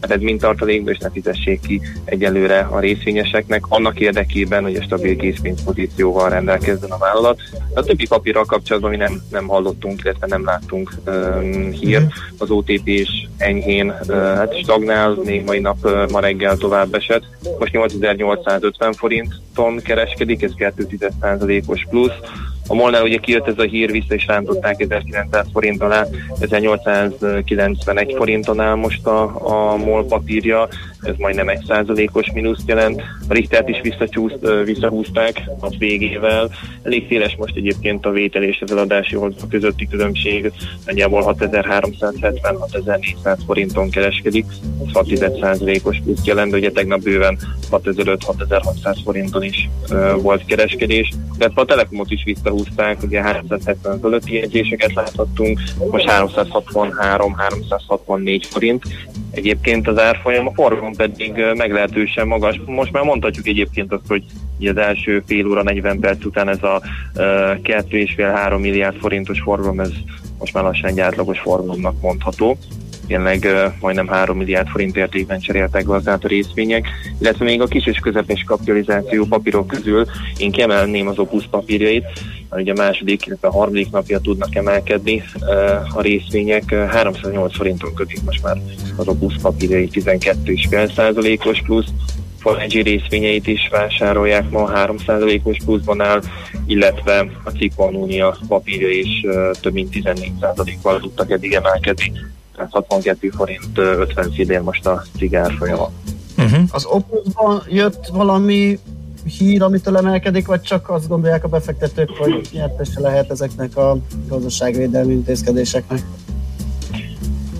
eredménytartalékba, 0.00 0.90
és 0.90 0.98
ne 0.98 1.10
fizessék 1.10 1.60
ki 1.60 1.80
egyelőre 2.04 2.58
a 2.58 2.80
részvényeseknek, 2.80 3.64
annak 3.68 4.00
érdekében, 4.00 4.51
érdekében, 4.52 4.62
hogy 4.62 4.76
a 4.76 4.82
stabil 4.82 5.16
készpénzpozícióval 5.16 6.30
rendelkezzen 6.30 6.90
a 6.90 6.98
vállalat. 6.98 7.40
A 7.74 7.82
többi 7.82 8.06
papírral 8.06 8.44
kapcsolatban 8.44 8.90
mi 8.90 8.96
nem, 8.96 9.22
nem 9.30 9.46
hallottunk, 9.46 10.00
illetve 10.04 10.26
nem 10.26 10.44
láttunk 10.44 10.92
um, 11.06 11.70
hír. 11.70 12.06
Az 12.38 12.50
OTP 12.50 12.86
is 12.86 13.28
enyhén 13.36 13.94
uh, 14.08 14.16
hát 14.16 14.58
stagnál, 14.58 15.16
még 15.24 15.44
mai 15.44 15.58
nap 15.58 15.84
uh, 15.84 16.10
ma 16.10 16.20
reggel 16.20 16.56
tovább 16.56 16.94
esett. 16.94 17.24
Most 17.58 17.72
8850 17.72 18.92
forinton 18.92 19.76
kereskedik, 19.76 20.42
ez 20.42 20.52
2,1%-os 20.56 21.86
plusz. 21.90 22.12
A 22.66 22.74
Molnál 22.74 23.02
ugye 23.02 23.16
kijött 23.16 23.48
ez 23.48 23.58
a 23.58 23.62
hír, 23.62 23.90
vissza 23.90 24.14
is 24.14 24.26
rántották 24.26 24.80
1900 24.80 25.46
forint 25.52 25.82
alá, 25.82 26.06
1891 26.40 28.14
forinton 28.16 28.60
áll 28.60 28.74
most 28.74 29.06
a, 29.06 29.22
a 29.72 29.76
MOL 29.76 30.06
papírja, 30.06 30.68
ez 31.02 31.14
majdnem 31.18 31.48
egy 31.48 31.64
százalékos 31.66 32.32
mínuszt 32.32 32.68
jelent. 32.68 33.02
A 33.28 33.32
Richtert 33.32 33.68
is 33.68 33.80
visszahúzták 34.64 35.42
a 35.60 35.68
végével. 35.78 36.50
Elég 36.82 37.06
széles 37.08 37.36
most 37.36 37.56
egyébként 37.56 38.06
a 38.06 38.10
vétel 38.10 38.42
és 38.42 38.60
az 38.60 38.72
eladási 38.72 39.16
oldal 39.16 39.48
közötti 39.48 39.88
különbség. 39.88 40.52
Nagyjából 40.86 41.34
6370-6400 41.38 43.38
forinton 43.46 43.90
kereskedik. 43.90 44.46
Ez 44.86 44.92
6 44.92 45.06
százalékos 45.40 46.00
plusz 46.04 46.24
jelent, 46.24 46.52
ugye 46.52 46.70
tegnap 46.70 47.02
bőven 47.02 47.38
6500-6600 47.70 48.96
forinton 49.04 49.42
is 49.42 49.68
volt 50.20 50.44
kereskedés. 50.44 51.12
De 51.38 51.50
a 51.54 51.64
Telekomot 51.64 52.10
is 52.10 52.22
visszahúzták, 52.52 53.02
ugye 53.02 53.22
370 53.22 54.00
fölötti 54.00 54.34
jegyzéseket 54.34 54.94
láthattunk, 54.94 55.60
most 55.90 56.04
363-364 56.08 58.42
forint. 58.50 58.84
Egyébként 59.30 59.88
az 59.88 59.98
árfolyam 59.98 60.46
a 60.46 60.52
forgalom 60.54 60.92
pedig 60.92 61.32
meglehetősen 61.56 62.26
magas. 62.26 62.60
Most 62.66 62.92
már 62.92 63.04
mondhatjuk 63.04 63.46
egyébként 63.46 63.92
azt, 63.92 64.06
hogy 64.08 64.24
az 64.68 64.76
első 64.76 65.22
fél 65.26 65.46
óra 65.46 65.62
40 65.62 66.00
perc 66.00 66.24
után 66.24 66.48
ez 66.48 66.62
a 66.62 66.82
2,5-3 67.14 68.60
milliárd 68.60 68.96
forintos 68.96 69.40
forgalom, 69.40 69.80
ez 69.80 69.90
most 70.38 70.54
már 70.54 70.64
lassan 70.64 70.98
egy 70.98 71.38
forgalomnak 71.38 72.00
mondható 72.00 72.58
tényleg 73.12 73.48
majdnem 73.80 74.06
3 74.06 74.36
milliárd 74.36 74.68
forint 74.68 74.96
értékben 74.96 75.40
cseréltek 75.40 75.84
gazdát 75.84 76.24
a 76.24 76.28
részvények, 76.28 76.88
illetve 77.20 77.44
még 77.44 77.60
a 77.60 77.66
kis 77.66 77.86
és 77.86 77.98
közepes 77.98 78.44
kapitalizáció 78.46 79.24
papírok 79.24 79.66
közül 79.66 80.06
én 80.36 80.50
kiemelném 80.50 81.06
az 81.06 81.18
Opus 81.18 81.46
papírjait, 81.50 82.04
ugye 82.50 82.72
a 82.72 82.76
második, 82.76 83.26
illetve 83.26 83.48
a 83.48 83.52
harmadik 83.52 83.90
napja 83.90 84.20
tudnak 84.20 84.54
emelkedni 84.54 85.22
a 85.94 86.00
részvények, 86.00 86.64
uh, 86.70 86.84
308 86.84 87.56
forinton 87.56 87.94
kötik 87.94 88.22
most 88.24 88.42
már 88.42 88.56
az 88.96 89.08
Opus 89.08 89.34
papírjai 89.42 89.88
12,5 89.92 90.94
százalékos 90.94 91.62
plusz, 91.62 91.88
Falengi 92.38 92.82
részvényeit 92.82 93.46
is 93.46 93.68
vásárolják 93.70 94.50
ma 94.50 94.70
3%-os 94.74 95.56
pluszban 95.64 96.00
áll, 96.00 96.20
illetve 96.66 97.30
a 97.44 97.50
Cikkon 97.50 98.08
papírja 98.48 98.88
is 98.88 99.26
több 99.60 99.72
mint 99.72 99.94
14%-val 99.94 101.00
tudtak 101.00 101.30
eddig 101.30 101.52
emelkedni. 101.52 102.12
62 102.56 103.30
forint 103.30 103.78
50 103.78 104.32
fidél 104.32 104.62
most 104.62 104.86
a 104.86 105.04
cigár 105.16 105.52
folyama. 105.58 105.90
Uh-huh. 106.38 106.62
Az 106.70 106.84
Opusban 106.84 107.62
jött 107.68 108.06
valami 108.06 108.78
hír, 109.38 109.62
amitől 109.62 109.96
emelkedik, 109.96 110.46
vagy 110.46 110.60
csak 110.60 110.90
azt 110.90 111.08
gondolják 111.08 111.44
a 111.44 111.48
befektetők, 111.48 112.10
hogy 112.10 112.48
nyertese 112.52 113.00
lehet 113.00 113.30
ezeknek 113.30 113.76
a 113.76 113.96
gazdaságvédelmi 114.28 115.12
intézkedéseknek? 115.12 116.00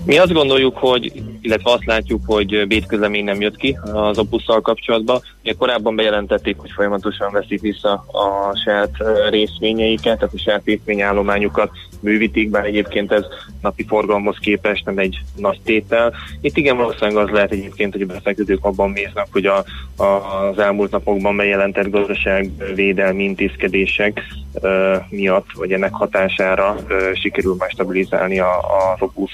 Mi 0.05 0.17
azt 0.17 0.33
gondoljuk, 0.33 0.77
hogy, 0.77 1.23
illetve 1.43 1.71
azt 1.71 1.85
látjuk, 1.85 2.21
hogy 2.25 2.67
bétközlemény 2.67 3.23
nem 3.23 3.41
jött 3.41 3.55
ki 3.55 3.77
az 3.93 4.17
opusszal 4.17 4.61
kapcsolatban. 4.61 5.21
Ugye 5.41 5.53
korábban 5.53 5.95
bejelentették, 5.95 6.57
hogy 6.57 6.71
folyamatosan 6.71 7.31
veszik 7.31 7.61
vissza 7.61 7.91
a 7.93 8.55
saját 8.63 8.91
részvényeiket, 9.29 10.17
tehát 10.17 10.33
a 10.33 10.37
saját 10.37 10.65
részvényállományukat 10.65 11.71
bővítik, 11.99 12.49
bár 12.49 12.65
egyébként 12.65 13.11
ez 13.11 13.25
napi 13.61 13.85
forgalomhoz 13.87 14.37
képest 14.37 14.85
nem 14.85 14.97
egy 14.97 15.19
nagy 15.35 15.59
tétel. 15.63 16.13
Itt 16.41 16.57
igen, 16.57 16.77
valószínűleg 16.77 17.23
az 17.23 17.29
lehet 17.29 17.51
egyébként, 17.51 17.93
hogy 17.93 18.01
a 18.01 18.05
befektetők 18.05 18.65
abban 18.65 18.89
méznek, 18.89 19.27
hogy 19.31 19.45
a, 19.45 19.63
a, 19.95 20.03
az 20.03 20.59
elmúlt 20.59 20.91
napokban 20.91 21.35
bejelentett 21.35 21.89
gazdaságvédelmi 21.89 23.23
intézkedések 23.23 24.21
uh, 24.53 24.95
miatt, 25.09 25.47
vagy 25.55 25.71
ennek 25.71 25.93
hatására 25.93 26.75
uh, 26.89 27.13
sikerül 27.13 27.55
már 27.57 27.69
stabilizálni 27.69 28.39
a, 28.39 28.57
a 28.57 28.97
uh, 29.13 29.29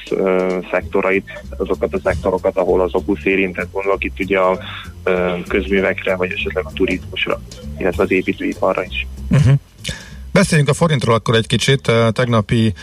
szektorait, 0.71 1.43
azokat 1.57 1.93
a 2.03 2.09
szektorokat, 2.09 2.57
ahol 2.57 2.81
az 2.81 2.93
Opus 2.93 3.23
érintett, 3.23 3.71
gondolok 3.71 4.03
itt 4.03 4.19
ugye 4.19 4.39
a 4.39 4.59
közművekre, 5.47 6.15
vagy 6.15 6.31
esetleg 6.31 6.65
a 6.65 6.71
turizmusra, 6.73 7.41
illetve 7.77 8.03
az 8.03 8.11
építőiparra 8.11 8.83
is. 8.83 9.07
Uh-huh. 9.29 9.53
Beszéljünk 10.31 10.69
a 10.69 10.73
forintról 10.73 11.15
akkor 11.15 11.35
egy 11.35 11.47
kicsit. 11.47 11.91
Tegnapi 12.11 12.73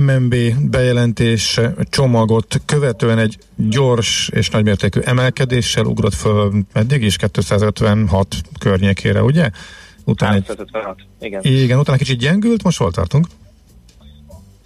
MNB 0.00 0.34
bejelentés 0.70 1.60
csomagot 1.90 2.60
követően 2.64 3.18
egy 3.18 3.38
gyors 3.56 4.28
és 4.28 4.48
nagymértékű 4.48 5.00
emelkedéssel 5.00 5.84
ugrott 5.84 6.14
föl 6.14 6.52
meddig 6.72 7.02
is 7.02 7.16
256 7.16 8.26
környékére, 8.58 9.22
ugye? 9.22 9.50
Utána 10.04 10.34
egy, 10.34 10.46
igen. 11.20 11.40
Igen, 11.42 11.78
utána 11.78 11.98
kicsit 11.98 12.18
gyengült, 12.18 12.62
most 12.62 12.78
hol 12.78 12.92
tartunk? 12.92 13.26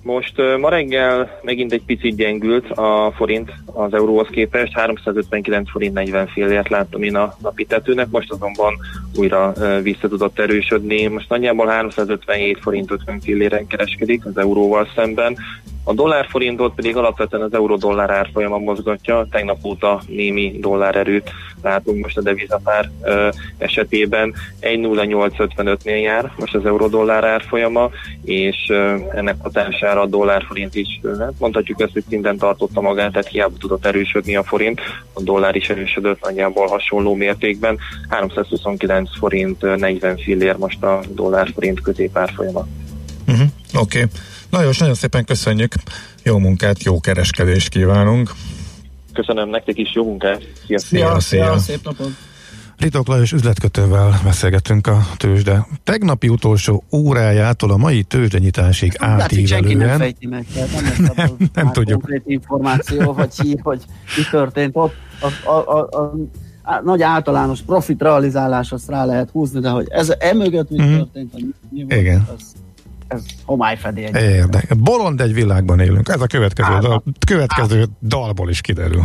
Most 0.03 0.35
ma 0.59 0.69
reggel 0.69 1.41
megint 1.43 1.73
egy 1.73 1.83
picit 1.87 2.17
gyengült 2.17 2.71
a 2.71 3.13
forint 3.17 3.53
az 3.67 3.95
euróhoz 3.95 4.27
képest, 4.31 4.73
359 4.73 5.71
forint 5.71 5.95
40 5.95 6.27
félért 6.27 6.69
láttam 6.69 7.03
én 7.03 7.17
a 7.17 7.35
napi 7.43 7.65
tetőnek, 7.65 8.11
most 8.11 8.31
azonban 8.31 8.75
újra 9.17 9.53
vissza 9.83 10.09
tudott 10.09 10.39
erősödni. 10.39 11.07
Most 11.07 11.29
nagyjából 11.29 11.67
357 11.67 12.59
forint 12.61 12.91
50 12.91 13.21
filléren 13.21 13.67
kereskedik 13.67 14.25
az 14.25 14.39
euróval 14.39 14.89
szemben. 14.95 15.37
A 15.85 15.93
dollár-forintot 15.93 16.75
pedig 16.75 16.97
alapvetően 16.97 17.43
az 17.43 17.55
euró-dollár 17.55 18.11
árfolyama 18.11 18.59
mozgatja, 18.59 19.27
tegnap 19.31 19.65
óta 19.65 20.01
némi 20.07 20.57
dollár 20.61 20.97
erőt 20.97 21.31
látunk 21.63 22.03
most 22.03 22.17
a 22.17 22.23
devizapár 22.23 22.91
ö, 23.03 23.29
esetében. 23.59 24.35
1.0855-nél 24.61 26.03
jár 26.03 26.33
most 26.39 26.55
az 26.55 26.67
euró-dollár 26.67 27.25
árfolyama, 27.25 27.91
és 28.25 28.67
ö, 28.69 28.97
ennek 29.15 29.37
hatására 29.43 30.00
a 30.01 30.07
dollár-forint 30.07 30.75
is, 30.75 31.01
hát 31.19 31.33
mondhatjuk 31.39 31.81
ezt, 31.81 31.93
hogy 31.93 32.05
szinten 32.09 32.39
tartotta 32.39 32.81
magát, 32.81 33.13
tehát 33.13 33.29
hiába 33.29 33.57
tudott 33.59 33.87
erősödni 33.87 34.37
a 34.37 34.43
forint, 34.43 34.81
a 35.13 35.23
dollár 35.23 35.57
is 35.57 35.69
erősödött 35.69 36.21
nagyjából 36.21 36.67
hasonló 36.67 37.15
mértékben. 37.15 37.79
329 38.09 39.19
forint 39.19 39.77
40 39.77 40.17
fillér 40.17 40.57
most 40.57 40.83
a 40.83 41.01
dollár-forint 41.15 41.81
középárfolyama. 41.81 42.67
Uh-huh, 43.27 43.47
Oké. 43.75 43.99
Okay. 43.99 44.11
Lajos, 44.51 44.79
nagyon 44.79 44.95
szépen 44.95 45.25
köszönjük, 45.25 45.73
jó 46.23 46.39
munkát, 46.39 46.83
jó 46.83 47.01
kereskedést 47.01 47.69
kívánunk. 47.69 48.31
Köszönöm 49.13 49.49
nektek 49.49 49.79
is, 49.79 49.95
jó 49.95 50.05
munkát. 50.05 50.43
Szia, 50.67 50.79
szia, 50.79 51.21
szia. 51.21 51.45
szia. 51.45 51.59
szép 51.59 51.85
napot. 51.85 52.11
Ritok 52.81 53.07
Lajos 53.07 53.33
üzletkötővel 53.33 54.21
beszélgetünk 54.25 54.87
a 54.87 55.07
tőzsde 55.17 55.67
tegnapi 55.85 56.29
utolsó 56.29 56.85
órájától 56.93 57.71
a 57.71 57.77
mai 57.77 58.03
tőzsdenyitásig 58.03 58.97
hát, 59.01 59.21
átívelően. 59.21 59.77
Nem, 59.79 59.99
meg, 60.31 60.47
nem, 60.55 61.13
nem, 61.17 61.37
nem 61.55 61.73
tudjuk. 61.73 62.01
Konkrét 62.01 62.23
információ, 62.27 63.13
vagy 63.13 63.35
hír, 63.41 63.59
hogy 63.63 63.85
mi 64.17 64.23
történt 64.31 64.77
ott. 64.77 64.95
A, 65.21 65.51
a, 65.51 65.79
a, 65.79 65.89
a, 65.91 66.15
a 66.63 66.81
nagy 66.85 67.03
általános 67.03 67.61
profit 67.61 68.03
realizálás 68.03 68.73
azt 68.73 68.89
rá 68.89 69.05
lehet 69.05 69.31
húzni, 69.31 69.61
de 69.61 69.69
hogy 69.69 69.87
ez 69.91 70.15
emögött 70.19 70.71
mi 70.71 70.83
mm. 70.83 70.97
történt, 70.97 71.33
hogy 71.33 71.55
mi 71.71 71.83
volt, 71.83 72.01
Igen. 72.01 72.29
az 72.37 72.53
ez 73.09 73.23
homályfedé. 73.45 74.11
Érdek. 74.15 74.77
Bolond 74.79 75.21
egy 75.21 75.35
világban 75.35 75.81
élünk. 75.81 76.09
Ez 76.09 76.21
a 76.21 76.27
következő, 76.27 76.79
dal, 76.79 77.03
következő 77.27 77.87
dalból 78.03 78.51
is 78.51 78.61
kiderül. 78.61 79.05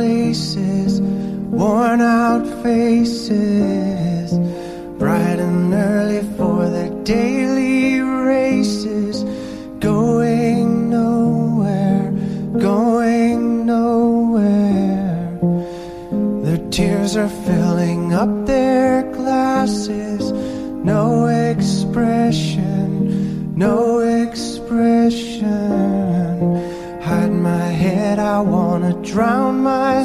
places, 0.00 0.98
worn 1.60 2.00
out 2.00 2.46
faces, 2.62 4.32
bright 4.98 5.38
and 5.38 5.74
early 5.74 6.22
for 6.38 6.60
the 6.76 6.88
daily 7.04 8.00
races, 8.00 9.24
going 9.78 10.88
nowhere, 10.88 12.10
going 12.58 13.66
nowhere. 13.66 15.38
Their 16.44 16.62
tears 16.70 17.14
are 17.14 17.34
filling 17.48 18.14
up 18.14 18.46
their 18.46 19.02
glasses, 19.12 20.32
no 20.82 21.26
expression, 21.26 22.88
no 23.54 23.98
expression. 24.22 25.60
Hide 27.02 27.32
my 27.32 27.66
head, 27.82 28.18
I 28.18 28.40
wanna 28.40 28.94
drown 29.02 29.49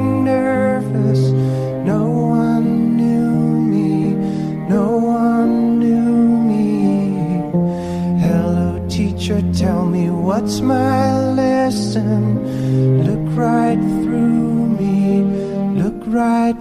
nervous. 0.00 1.20
No 1.92 2.02
one 2.08 2.96
knew 2.96 3.60
me, 3.72 4.14
no 4.68 4.96
one 4.98 5.78
knew 5.80 6.16
me. 6.50 6.66
Hello, 8.26 8.86
teacher, 8.88 9.42
tell 9.52 9.84
me 9.86 10.10
what's 10.10 10.60
my 10.60 11.18
lesson. 11.34 12.20
Look 13.06 13.36
right 13.36 13.80
through 14.02 14.66
me, 14.80 15.22
look 15.82 16.00
right 16.06 16.58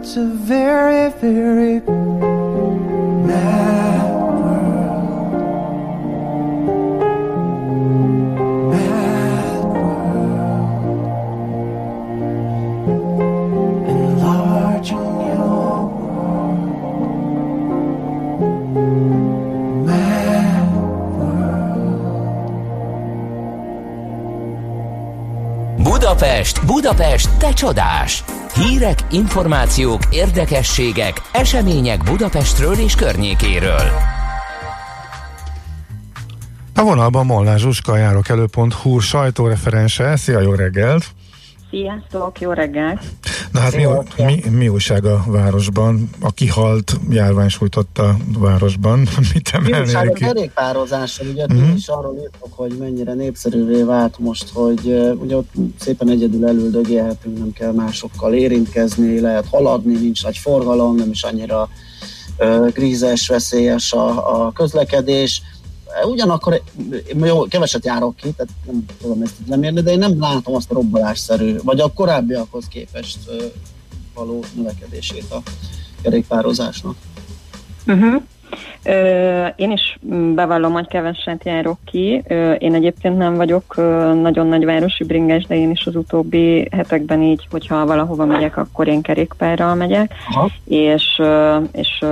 it's 0.00 0.16
a 0.16 0.24
very, 0.24 1.10
very 1.20 1.80
mad 3.26 4.00
world. 4.40 5.32
Mad 8.70 9.62
world. 9.62 10.40
Enlarging 13.88 15.10
your 15.28 15.84
world. 15.98 16.64
Mad 19.84 20.72
world. 21.16 21.42
Budapest, 25.82 26.64
Budapest, 26.66 27.38
te 27.38 27.52
csodás! 27.52 28.24
Hírek, 28.68 28.98
információk, 29.10 30.00
érdekességek, 30.10 31.22
események 31.32 32.04
Budapestről 32.04 32.74
és 32.74 32.94
környékéről. 32.94 33.88
A 36.74 36.82
vonalban 36.82 37.26
Molnár 37.26 37.58
Zsuska, 37.58 37.98
elő.hu 37.98 38.98
sajtóreferense. 38.98 40.16
Szia, 40.16 40.40
jó 40.40 40.52
reggelt! 40.54 41.06
Sziasztok, 41.70 42.40
jó 42.40 42.52
reggelt! 42.52 43.00
Na 43.52 43.60
hát 43.60 43.76
mi, 43.76 43.86
mi, 44.24 44.42
mi 44.50 44.68
újság 44.68 45.04
a 45.04 45.24
városban? 45.26 46.10
A 46.20 46.30
kihalt 46.30 47.00
járvány 47.10 47.48
sújtotta 47.48 48.08
a 48.34 48.38
városban. 48.38 49.08
Mit 49.34 49.50
emelnél 49.52 50.12
ki? 50.12 50.24
A 50.24 50.26
kerékpározásra, 50.26 51.28
ugye 51.28 51.44
uh-huh. 51.44 51.74
is 51.76 51.88
arról 51.88 52.16
írtok, 52.20 52.48
hogy 52.50 52.76
mennyire 52.78 53.14
népszerűvé 53.14 53.82
vált 53.82 54.18
most, 54.18 54.48
hogy 54.52 54.80
uh, 54.84 55.22
ugye 55.22 55.36
ott 55.36 55.52
szépen 55.78 56.08
egyedül 56.08 56.46
elüldögélhetünk, 56.46 57.38
nem 57.38 57.52
kell 57.52 57.72
másokkal 57.72 58.34
érintkezni, 58.34 59.20
lehet 59.20 59.46
haladni, 59.50 59.98
nincs 59.98 60.22
nagy 60.22 60.36
forgalom, 60.36 60.96
nem 60.96 61.10
is 61.10 61.22
annyira 61.22 61.68
uh, 62.38 62.72
grízes, 62.72 63.28
veszélyes 63.28 63.92
a, 63.92 64.44
a 64.44 64.52
közlekedés 64.52 65.42
Ugyanakkor 66.04 66.62
jó, 67.22 67.42
keveset 67.42 67.84
járok 67.84 68.16
ki, 68.16 68.30
tehát 68.32 68.52
nem 68.66 68.84
tudom 69.00 69.22
ezt 69.22 69.34
lemérni, 69.46 69.80
de 69.80 69.90
én 69.90 69.98
nem 69.98 70.20
látom 70.20 70.54
azt 70.54 70.70
a 70.70 70.74
robbalásszerű, 70.74 71.56
vagy 71.62 71.80
a 71.80 71.92
korábbiakhoz 71.92 72.64
képest 72.68 73.18
való 74.14 74.44
növekedését 74.54 75.30
a 75.30 75.42
kerékpározásnak. 76.02 76.96
Uh-huh. 77.86 78.22
Én 79.56 79.70
is 79.70 79.98
bevallom, 80.34 80.72
hogy 80.72 80.86
keveset 80.86 81.44
járok 81.44 81.78
ki. 81.84 82.22
Én 82.58 82.74
egyébként 82.74 83.18
nem 83.18 83.34
vagyok 83.34 83.76
nagyon 84.22 84.46
nagy 84.46 84.64
városi 84.64 85.04
bringes, 85.04 85.46
de 85.46 85.56
én 85.56 85.70
is 85.70 85.86
az 85.86 85.96
utóbbi 85.96 86.68
hetekben 86.70 87.22
így, 87.22 87.46
hogyha 87.50 87.86
valahova 87.86 88.24
megyek, 88.24 88.56
akkor 88.56 88.88
én 88.88 89.02
kerékpárral 89.02 89.74
megyek. 89.74 90.12
Aha. 90.28 90.48
És, 90.64 91.22
és 91.72 92.04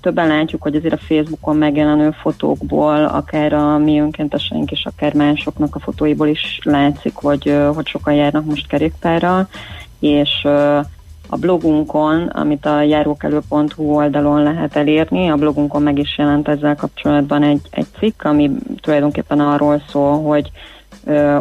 többen 0.00 0.28
látjuk, 0.28 0.62
hogy 0.62 0.76
azért 0.76 0.94
a 0.94 1.04
Facebookon 1.06 1.56
megjelenő 1.56 2.10
fotókból, 2.10 3.04
akár 3.04 3.52
a 3.52 3.78
mi 3.78 4.00
önkénteseink 4.00 4.70
és 4.70 4.84
akár 4.84 5.14
másoknak 5.14 5.74
a 5.74 5.80
fotóiból 5.80 6.26
is 6.28 6.60
látszik, 6.62 7.14
hogy, 7.14 7.56
hogy 7.74 7.86
sokan 7.86 8.14
járnak 8.14 8.44
most 8.44 8.66
kerékpárral, 8.66 9.48
és 10.00 10.46
a 11.28 11.36
blogunkon, 11.36 12.26
amit 12.26 12.66
a 12.66 12.82
járókelő.hu 12.82 13.94
oldalon 13.94 14.42
lehet 14.42 14.76
elérni, 14.76 15.28
a 15.28 15.36
blogunkon 15.36 15.82
meg 15.82 15.98
is 15.98 16.18
jelent 16.18 16.48
ezzel 16.48 16.76
kapcsolatban 16.76 17.42
egy, 17.42 17.60
egy 17.70 17.86
cikk, 17.98 18.24
ami 18.24 18.50
tulajdonképpen 18.80 19.40
arról 19.40 19.82
szól, 19.88 20.22
hogy 20.22 20.50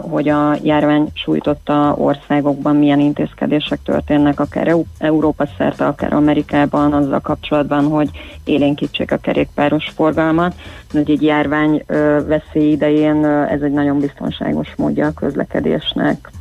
hogy 0.02 0.30
a 0.30 0.56
járvány 0.64 1.08
sújtotta 1.14 1.96
országokban 1.98 2.76
milyen 2.76 3.00
intézkedések 3.00 3.80
történnek, 3.84 4.40
akár 4.40 4.76
Európa 4.98 5.48
szerte, 5.58 5.86
akár 5.86 6.14
Amerikában, 6.14 6.94
azzal 6.94 7.20
kapcsolatban, 7.20 7.86
hogy 7.86 8.10
élénkítsék 8.44 9.12
a 9.12 9.18
kerékpáros 9.18 9.90
forgalmat. 9.96 10.54
Hogy 10.92 11.12
egy 11.12 11.22
járvány 11.22 11.84
veszély 12.28 12.72
idején 12.72 13.26
ez 13.26 13.62
egy 13.62 13.72
nagyon 13.72 14.00
biztonságos 14.00 14.74
módja 14.76 15.08
a 15.08 15.14
közlekedésnek. 15.14 16.32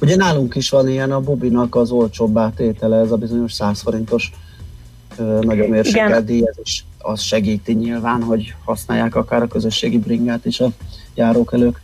Ugye 0.00 0.16
nálunk 0.16 0.54
is 0.54 0.70
van 0.70 0.88
ilyen 0.88 1.12
a 1.12 1.20
Bubinak 1.20 1.74
az 1.74 1.90
olcsóbb 1.90 2.38
átétele, 2.38 2.96
ez 2.96 3.10
a 3.10 3.16
bizonyos 3.16 3.52
100 3.52 3.80
forintos 3.80 4.32
nagyon 5.40 5.68
mérsékelt 5.68 6.24
díj, 6.24 6.42
ez 6.46 6.56
is 6.62 6.84
az 6.98 7.20
segíti 7.20 7.72
nyilván, 7.72 8.22
hogy 8.22 8.54
használják 8.64 9.14
akár 9.14 9.42
a 9.42 9.46
közösségi 9.46 9.98
bringát 9.98 10.44
is 10.46 10.60
a 10.60 10.70
járókelők. 11.14 11.80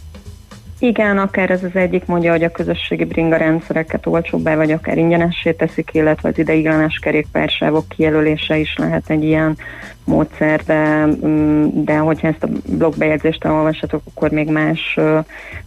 Igen, 0.79 1.19
akár 1.19 1.51
ez 1.51 1.63
az 1.63 1.75
egyik 1.77 2.07
mondja, 2.07 2.31
hogy 2.31 2.45
a 2.45 2.51
közösségi 2.51 3.05
bringa 3.05 3.37
rendszereket 3.37 4.07
olcsóbbá, 4.07 4.57
vagy 4.57 4.71
akár 4.71 4.99
ingyenessé 4.99 5.53
teszik, 5.53 5.91
illetve 5.93 6.29
az 6.29 6.39
ideiglenes 6.39 6.99
kerékpársávok 6.99 7.89
kijelölése 7.89 8.57
is 8.57 8.77
lehet 8.77 9.11
egy 9.11 9.25
ilyen 9.25 9.57
módszer, 10.05 10.61
de, 10.65 11.07
mm, 11.07 11.67
de 11.73 11.97
hogyha 11.97 12.29
ezt 12.29 12.43
a 12.43 12.49
blogbejegyzést 12.67 13.45
olvashatok, 13.45 14.03
akkor 14.15 14.31
még 14.31 14.51
más, 14.51 14.99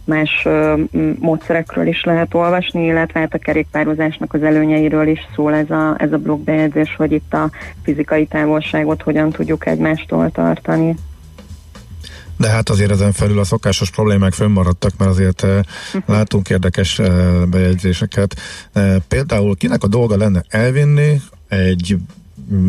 más 0.04 0.48
módszerekről 1.18 1.86
is 1.86 2.04
lehet 2.04 2.34
olvasni, 2.34 2.84
illetve 2.84 3.20
hát 3.20 3.34
a 3.34 3.38
kerékpározásnak 3.38 4.34
az 4.34 4.42
előnyeiről 4.42 5.06
is 5.06 5.20
szól 5.34 5.54
ez 5.54 5.70
a, 5.70 5.94
ez 5.98 6.12
a 6.12 6.18
blogbejegyzés, 6.18 6.94
hogy 6.96 7.12
itt 7.12 7.34
a 7.34 7.50
fizikai 7.82 8.26
távolságot 8.26 9.02
hogyan 9.02 9.30
tudjuk 9.30 9.66
egymástól 9.66 10.30
tartani 10.30 10.94
de 12.40 12.48
hát 12.48 12.68
azért 12.68 12.90
ezen 12.90 13.12
felül 13.12 13.38
a 13.38 13.44
szokásos 13.44 13.90
problémák 13.90 14.32
fönnmaradtak, 14.32 14.92
mert 14.98 15.10
azért 15.10 15.42
uh-huh. 15.42 16.02
látunk 16.06 16.48
érdekes 16.48 16.98
uh, 16.98 17.46
bejegyzéseket. 17.46 18.36
Uh, 18.74 18.96
például 19.08 19.56
kinek 19.56 19.82
a 19.82 19.86
dolga 19.86 20.16
lenne 20.16 20.44
elvinni 20.48 21.20
egy 21.48 21.96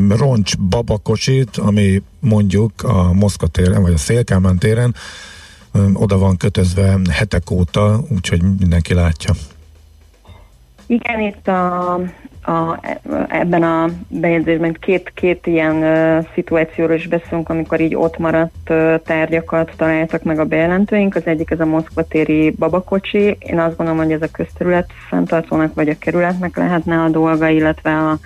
roncs 0.09 0.57
babakocsit, 0.57 1.57
ami 1.57 2.01
mondjuk 2.19 2.83
a 2.83 3.13
Moszkva 3.13 3.47
téren, 3.47 3.81
vagy 3.81 3.93
a 3.93 3.97
Szélkámán 3.97 4.57
téren 4.57 4.95
oda 5.93 6.17
van 6.17 6.37
kötözve 6.37 6.99
hetek 7.09 7.51
óta, 7.51 8.03
úgyhogy 8.09 8.41
mindenki 8.41 8.93
látja. 8.93 9.33
Igen, 10.87 11.19
itt 11.19 11.47
a, 11.47 11.99
a, 12.41 12.79
ebben 13.27 13.63
a 13.63 13.89
bejegyzésben 14.07 14.77
két, 14.79 15.11
két 15.15 15.47
ilyen 15.47 15.75
uh, 15.75 16.25
szituációról 16.33 16.95
is 16.95 17.07
beszélünk, 17.07 17.49
amikor 17.49 17.79
így 17.79 17.95
ott 17.95 18.17
maradt 18.17 18.69
uh, 18.69 18.95
tárgyakat 19.05 19.71
találtak 19.77 20.23
meg 20.23 20.39
a 20.39 20.45
bejelentőink. 20.45 21.15
Az 21.15 21.25
egyik 21.25 21.51
ez 21.51 21.59
a 21.59 21.65
Moszkva 21.65 22.03
téri 22.03 22.49
babakocsi. 22.49 23.37
Én 23.39 23.59
azt 23.59 23.77
gondolom, 23.77 24.01
hogy 24.03 24.11
ez 24.11 24.21
a 24.21 24.31
közterület 24.31 24.89
fenntartónak 25.09 25.73
vagy 25.73 25.89
a 25.89 25.97
kerületnek 25.99 26.57
lehetne 26.57 27.01
a 27.01 27.09
dolga, 27.09 27.47
illetve 27.47 27.97
a, 27.97 28.17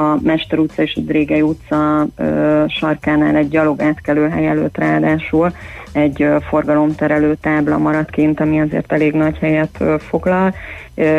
a 0.00 0.18
Mester 0.22 0.58
utca 0.58 0.82
és 0.82 0.94
a 0.96 1.00
Drégei 1.00 1.42
utca 1.42 2.06
uh, 2.18 2.68
sarkánál 2.68 3.36
egy 3.36 3.48
gyalogátkelő 3.48 4.28
hely 4.28 4.46
előtt 4.46 4.78
ráadásul 4.78 5.52
egy 5.92 6.22
uh, 6.22 6.40
forgalomterelő 6.42 7.34
tábla 7.34 7.78
maradt 7.78 8.10
kint, 8.10 8.40
ami 8.40 8.60
azért 8.60 8.92
elég 8.92 9.12
nagy 9.12 9.38
helyet 9.38 9.76
uh, 9.80 9.98
foglal, 9.98 10.54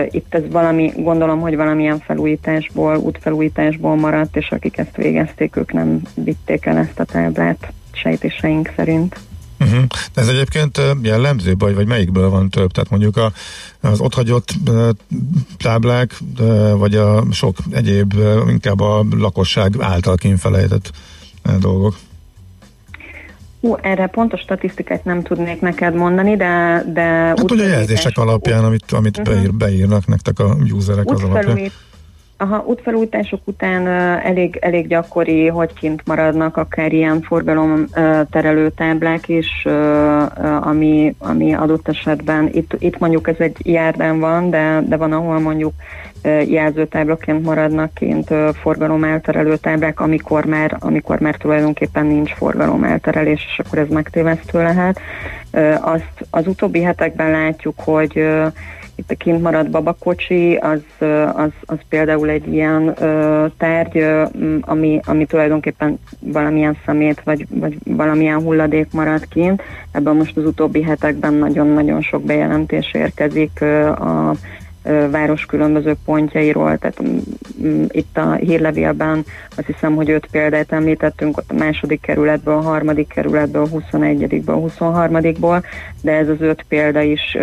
itt 0.10 0.36
ez 0.36 0.42
valami, 0.52 0.92
gondolom, 0.96 1.40
hogy 1.40 1.56
valamilyen 1.56 2.00
felújításból, 2.42 2.98
útfelújításból 2.98 3.96
maradt, 3.96 4.36
és 4.36 4.50
akik 4.50 4.78
ezt 4.78 4.96
végezték, 4.96 5.56
ők 5.56 5.74
nem 5.74 6.02
vitték 6.14 6.66
el 6.66 6.78
ezt 6.78 7.00
a 7.00 7.04
táblát 7.04 7.74
sejtéseink 7.92 8.74
szerint. 8.76 9.20
Uh-huh. 9.60 9.84
Ez 10.14 10.28
egyébként 10.28 10.82
jellemző, 11.02 11.56
vagy, 11.58 11.76
vagy 11.76 11.88
melyikből 11.88 12.30
van 12.30 12.50
több? 12.50 12.72
Tehát 12.72 12.90
mondjuk 12.90 13.18
a, 13.18 13.32
az 13.82 14.00
otthagyott 14.00 14.54
táblák, 15.58 16.18
vagy 16.78 16.96
a 16.96 17.24
sok 17.32 17.58
egyéb, 17.72 18.14
inkább 18.48 18.80
a 18.80 19.06
lakosság 19.18 19.74
által 19.80 20.16
kínfelejtett 20.16 20.92
dolgok? 21.60 21.96
Hú, 23.62 23.78
erre 23.82 24.08
pontos 24.08 24.40
statisztikát 24.40 25.06
nem 25.06 25.22
tudnék 25.22 25.62
neked 25.62 25.96
mondani, 25.96 26.36
de... 26.36 26.84
de 26.94 27.02
hát 27.02 27.52
ugye 27.52 27.64
a 27.64 27.68
jelzések 27.68 28.18
alapján, 28.18 28.64
amit, 28.64 28.92
amit 28.92 29.18
uh-huh. 29.18 29.36
beír, 29.36 29.54
beírnak 29.54 30.08
nektek 30.08 30.40
a 30.40 30.56
userek 30.72 31.12
az 31.12 31.24
alapján. 31.24 31.72
Aha, 32.42 32.64
útfelújítások 32.66 33.40
után 33.46 33.88
elég, 34.18 34.58
elég 34.62 34.88
gyakori, 34.88 35.48
hogy 35.48 35.74
kint 35.74 36.02
maradnak 36.06 36.58
akár 36.58 36.94
ilyen 36.94 37.22
forgalom 37.22 37.86
terelő 38.30 38.70
táblák 38.70 39.28
is, 39.28 39.68
ami, 40.62 41.16
ami 41.18 41.54
adott 41.54 41.88
esetben, 41.88 42.50
itt, 42.52 42.76
itt 42.80 43.00
mondjuk 43.00 43.28
ez 43.28 43.36
egy 43.38 43.58
járdán 43.64 44.20
van, 44.20 44.50
de, 44.50 44.82
de 44.88 44.98
van, 44.98 45.12
ahol 45.12 45.40
mondjuk 45.40 45.74
jelzőtáblaként 46.48 47.46
maradnak 47.46 47.94
kint 47.94 48.34
forgalom 48.62 49.04
elterelő 49.04 49.58
táblák, 49.58 50.00
amikor 50.00 50.46
már, 50.46 50.78
amikor 50.80 51.20
már 51.20 51.36
tulajdonképpen 51.36 52.06
nincs 52.06 52.34
forgalom 52.34 52.84
elterelés, 52.84 53.46
és 53.52 53.60
akkor 53.66 53.80
ez 53.80 53.88
megtévesztő 53.90 54.62
lehet. 54.62 55.00
Azt 55.82 56.26
az 56.30 56.48
utóbbi 56.48 56.82
hetekben 56.82 57.32
látjuk, 57.32 57.80
hogy 57.80 58.24
itt 59.02 59.12
a 59.12 59.16
kint 59.16 59.42
maradt 59.42 59.70
babakocsi, 59.70 60.56
az, 60.56 60.82
az, 61.36 61.52
az 61.66 61.78
például 61.90 62.30
egy 62.30 62.54
ilyen 62.54 62.94
ö, 63.00 63.46
tárgy, 63.58 64.06
ami, 64.62 65.00
ami 65.04 65.26
tulajdonképpen 65.26 66.00
valamilyen 66.20 66.78
szemét, 66.86 67.22
vagy, 67.24 67.46
vagy 67.50 67.78
valamilyen 67.84 68.42
hulladék 68.42 68.92
maradt 68.92 69.28
kint. 69.28 69.62
Ebben 69.92 70.16
most 70.16 70.38
az 70.38 70.46
utóbbi 70.46 70.82
hetekben 70.84 71.34
nagyon-nagyon 71.34 72.02
sok 72.02 72.24
bejelentés 72.24 72.94
érkezik 72.94 73.60
ö, 73.62 73.88
a 73.88 74.34
város 75.10 75.46
különböző 75.46 75.96
pontjairól, 76.06 76.78
tehát 76.78 77.02
itt 77.88 78.18
a 78.18 78.34
hírlevélben 78.34 79.26
azt 79.56 79.68
hiszem, 79.68 79.96
hogy 79.96 80.10
öt 80.10 80.28
példát 80.32 80.72
említettünk, 80.72 81.38
ott 81.38 81.52
a 81.52 81.54
második 81.54 82.02
kerületből, 82.02 82.54
a 82.54 82.62
harmadik 82.62 83.08
kerületből, 83.08 83.64
a 83.64 83.68
21-ből, 83.68 84.72
a 84.78 84.84
23-ból, 84.84 85.64
de 86.02 86.12
ez 86.12 86.30
az 86.30 86.42
öt 86.42 86.66
példa 86.68 87.02
is 87.02 87.38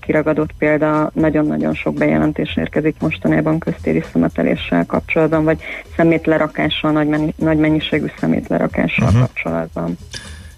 kiragadott 0.00 0.50
példa, 0.58 1.10
nagyon-nagyon 1.14 1.74
sok 1.74 1.94
bejelentés 1.94 2.56
érkezik 2.56 2.96
mostanában 3.00 3.58
köztéri 3.58 4.02
szemeteléssel 4.12 4.86
kapcsolatban, 4.86 5.44
vagy 5.44 5.60
szemétlerakással, 5.96 6.92
nagy, 6.92 7.08
mennyi, 7.08 7.34
nagy 7.36 7.58
mennyiségű 7.58 8.06
szemétlerakással 8.20 9.06
uh-huh. 9.06 9.20
kapcsolatban. 9.20 9.98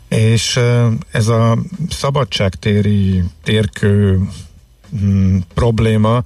És 0.08 0.60
ez 1.12 1.28
a 1.28 1.58
szabadságtéri 1.90 3.22
térkő 3.42 4.18
mm, 4.96 5.38
probléma, 5.54 6.22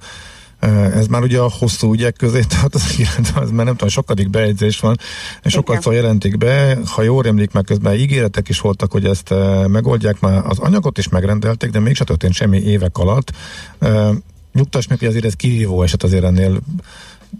ez 0.93 1.07
már 1.07 1.21
ugye 1.21 1.39
a 1.39 1.49
hosszú 1.59 1.93
ügyek 1.93 2.15
közé 2.15 2.41
tartozik, 2.59 3.07
ez 3.41 3.49
már 3.51 3.65
nem 3.65 3.73
tudom, 3.73 3.89
sokadik 3.89 4.29
bejegyzés 4.29 4.79
van, 4.79 4.97
és 5.43 5.51
sokat 5.51 5.81
szó 5.81 5.91
jelentik 5.91 6.37
be, 6.37 6.77
ha 6.85 7.01
jól 7.01 7.25
emlék, 7.25 7.51
meg 7.51 7.63
közben 7.63 7.93
ígéretek 7.93 8.49
is 8.49 8.59
voltak, 8.59 8.91
hogy 8.91 9.05
ezt 9.05 9.33
megoldják, 9.67 10.19
már 10.19 10.45
az 10.45 10.59
anyagot 10.59 10.97
is 10.97 11.09
megrendelték, 11.09 11.69
de 11.69 11.79
mégsem 11.79 12.05
történt 12.05 12.33
semmi 12.33 12.57
évek 12.57 12.97
alatt. 12.97 13.31
Nyugtass 14.53 14.87
meg, 14.87 14.99
hogy 14.99 15.07
azért 15.07 15.25
ez 15.25 15.33
kihívó 15.33 15.83
eset 15.83 16.03
azért 16.03 16.23
ennél 16.23 16.59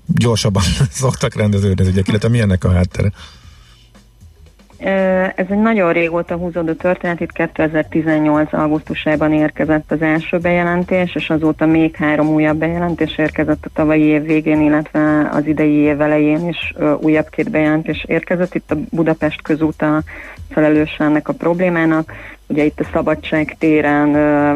gyorsabban 0.06 0.64
szoktak 0.92 1.36
rendeződni 1.36 1.84
az 1.84 1.90
ügyek, 1.90 2.08
illetve 2.08 2.30
milyennek 2.30 2.64
a 2.64 2.72
háttere? 2.72 3.12
Ez 4.80 5.46
egy 5.50 5.62
nagyon 5.62 5.94
régóta 5.94 6.36
húzódó 6.36 6.74
történet, 6.74 7.20
itt 7.20 7.32
2018. 7.32 8.54
augusztusában 8.54 9.34
érkezett 9.34 9.92
az 9.92 10.02
első 10.02 10.38
bejelentés, 10.38 11.16
és 11.16 11.30
azóta 11.30 11.66
még 11.66 11.96
három 11.96 12.28
újabb 12.28 12.58
bejelentés 12.58 13.18
érkezett 13.18 13.66
a 13.66 13.70
tavalyi 13.74 14.04
év 14.04 14.24
végén, 14.24 14.62
illetve 14.62 15.30
az 15.32 15.46
idei 15.46 15.74
év 15.74 16.02
elején 16.02 16.48
is 16.48 16.74
újabb 17.00 17.30
két 17.30 17.50
bejelentés 17.50 18.06
érkezett. 18.08 18.56
Itt 18.56 18.72
a 18.72 18.78
Budapest 18.90 19.42
közúta 19.42 20.02
felelős 20.50 20.96
ennek 21.00 21.28
a 21.28 21.34
problémának. 21.34 22.12
Ugye 22.48 22.64
itt 22.64 22.80
a 22.80 22.90
Szabadság 22.94 23.56
téren 23.60 24.12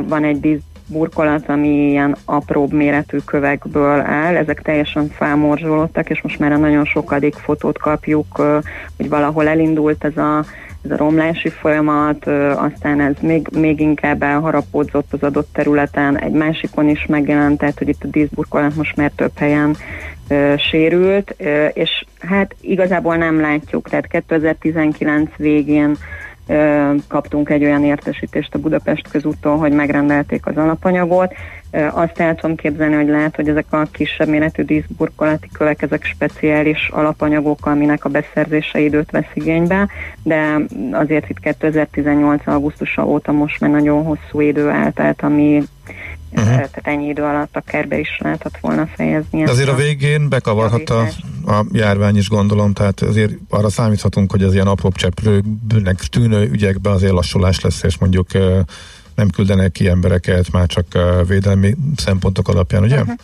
van 0.07 0.23
egy 0.23 0.61
burkolat, 0.93 1.49
ami 1.49 1.89
ilyen 1.89 2.15
apróbb 2.25 2.71
méretű 2.71 3.17
kövekből 3.25 3.99
áll, 3.99 4.35
ezek 4.35 4.61
teljesen 4.61 5.07
felmorzsolódtak, 5.07 6.09
és 6.09 6.21
most 6.21 6.39
már 6.39 6.51
a 6.51 6.57
nagyon 6.57 6.85
sokadik 6.85 7.35
fotót 7.35 7.77
kapjuk, 7.77 8.41
hogy 8.97 9.09
valahol 9.09 9.47
elindult 9.47 10.03
ez 10.03 10.17
a, 10.17 10.45
ez 10.83 10.91
a 10.91 10.97
romlási 10.97 11.49
folyamat, 11.49 12.27
aztán 12.55 13.01
ez 13.01 13.15
még, 13.19 13.47
még 13.51 13.79
inkább 13.79 14.23
elharapódzott 14.23 15.13
az 15.13 15.23
adott 15.23 15.49
területen, 15.53 16.19
egy 16.19 16.33
másikon 16.33 16.89
is 16.89 17.05
megjelent, 17.05 17.57
tehát 17.57 17.77
hogy 17.77 17.87
itt 17.87 18.03
a 18.03 18.07
díszburkolat 18.07 18.75
most 18.75 18.95
már 18.95 19.11
több 19.15 19.37
helyen 19.37 19.75
sérült, 20.57 21.35
és 21.73 22.05
hát 22.19 22.55
igazából 22.61 23.15
nem 23.15 23.39
látjuk, 23.39 23.89
tehát 23.89 24.07
2019 24.07 25.29
végén 25.37 25.97
kaptunk 27.07 27.49
egy 27.49 27.63
olyan 27.63 27.83
értesítést 27.83 28.53
a 28.53 28.59
Budapest 28.59 29.07
közúttól, 29.11 29.57
hogy 29.57 29.71
megrendelték 29.71 30.45
az 30.45 30.57
alapanyagot. 30.57 31.33
Azt 31.91 32.19
el 32.19 32.35
tudom 32.35 32.55
képzelni, 32.55 32.95
hogy 32.95 33.07
lehet, 33.07 33.35
hogy 33.35 33.49
ezek 33.49 33.65
a 33.69 33.87
kisebb 33.91 34.27
méretű 34.27 34.63
díszburkolati 34.63 35.49
kövek, 35.53 35.81
ezek 35.81 36.03
speciális 36.03 36.89
alapanyagok, 36.91 37.65
aminek 37.65 38.05
a 38.05 38.09
beszerzése 38.09 38.79
időt 38.79 39.11
vesz 39.11 39.31
igénybe, 39.33 39.87
de 40.23 40.57
azért 40.91 41.29
itt 41.29 41.39
2018. 41.39 42.47
augusztusa 42.47 43.05
óta 43.05 43.31
most 43.31 43.59
már 43.59 43.69
nagyon 43.69 44.03
hosszú 44.03 44.39
idő 44.39 44.69
eltelt, 44.69 45.21
ami 45.21 45.63
Uh-huh. 46.35 46.55
Tehát 46.55 46.79
ennyi 46.83 47.07
idő 47.07 47.23
alatt 47.23 47.55
akár 47.55 47.87
be 47.87 47.99
is 47.99 48.17
lehetett 48.19 48.57
volna 48.61 48.87
fejezni. 48.95 49.43
Azért 49.43 49.69
a 49.69 49.75
végén 49.75 50.29
bekavarhat 50.29 50.89
a, 50.89 51.01
a 51.45 51.65
járvány 51.71 52.17
is 52.17 52.29
gondolom, 52.29 52.73
tehát 52.73 53.01
azért 53.01 53.33
arra 53.49 53.69
számíthatunk, 53.69 54.31
hogy 54.31 54.43
az 54.43 54.53
ilyen 54.53 54.67
apróbb 54.67 54.95
cseprőnek 54.95 55.97
tűnő 56.09 56.49
ügyekben 56.51 56.93
azért 56.93 57.13
lassulás 57.13 57.61
lesz, 57.61 57.83
és 57.83 57.97
mondjuk 57.97 58.27
nem 59.15 59.29
küldenek 59.29 59.71
ki 59.71 59.87
embereket, 59.87 60.51
már 60.51 60.67
csak 60.67 60.85
védelmi 61.27 61.75
szempontok 61.95 62.47
alapján, 62.47 62.83
ugye? 62.83 62.99
Uh-huh. 62.99 63.15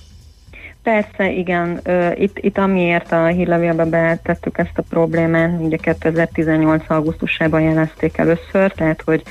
Persze, 0.84 1.32
igen. 1.32 1.82
Itt, 2.16 2.38
itt 2.40 2.58
amiért 2.58 3.12
a 3.12 3.26
hírlevélbe 3.26 3.86
betettük 3.86 4.58
ezt 4.58 4.78
a 4.78 4.82
problémát, 4.90 5.60
ugye 5.60 5.78
2018. 5.78 6.84
augusztusában 6.88 7.62
jelezték 7.62 8.18
először, 8.18 8.72
tehát 8.72 9.02
hogy 9.06 9.24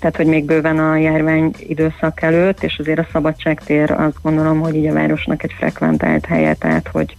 tehát 0.00 0.16
hogy 0.16 0.26
még 0.26 0.44
bőven 0.44 0.78
a 0.78 0.96
járvány 0.96 1.54
időszak 1.58 2.22
előtt, 2.22 2.62
és 2.62 2.76
azért 2.78 2.98
a 2.98 3.06
szabadságtér 3.12 3.90
azt 3.90 4.16
gondolom, 4.22 4.60
hogy 4.60 4.74
így 4.74 4.86
a 4.86 4.92
városnak 4.92 5.42
egy 5.42 5.54
frekventált 5.58 6.26
helye, 6.26 6.54
tehát 6.54 6.88
hogy 6.92 7.16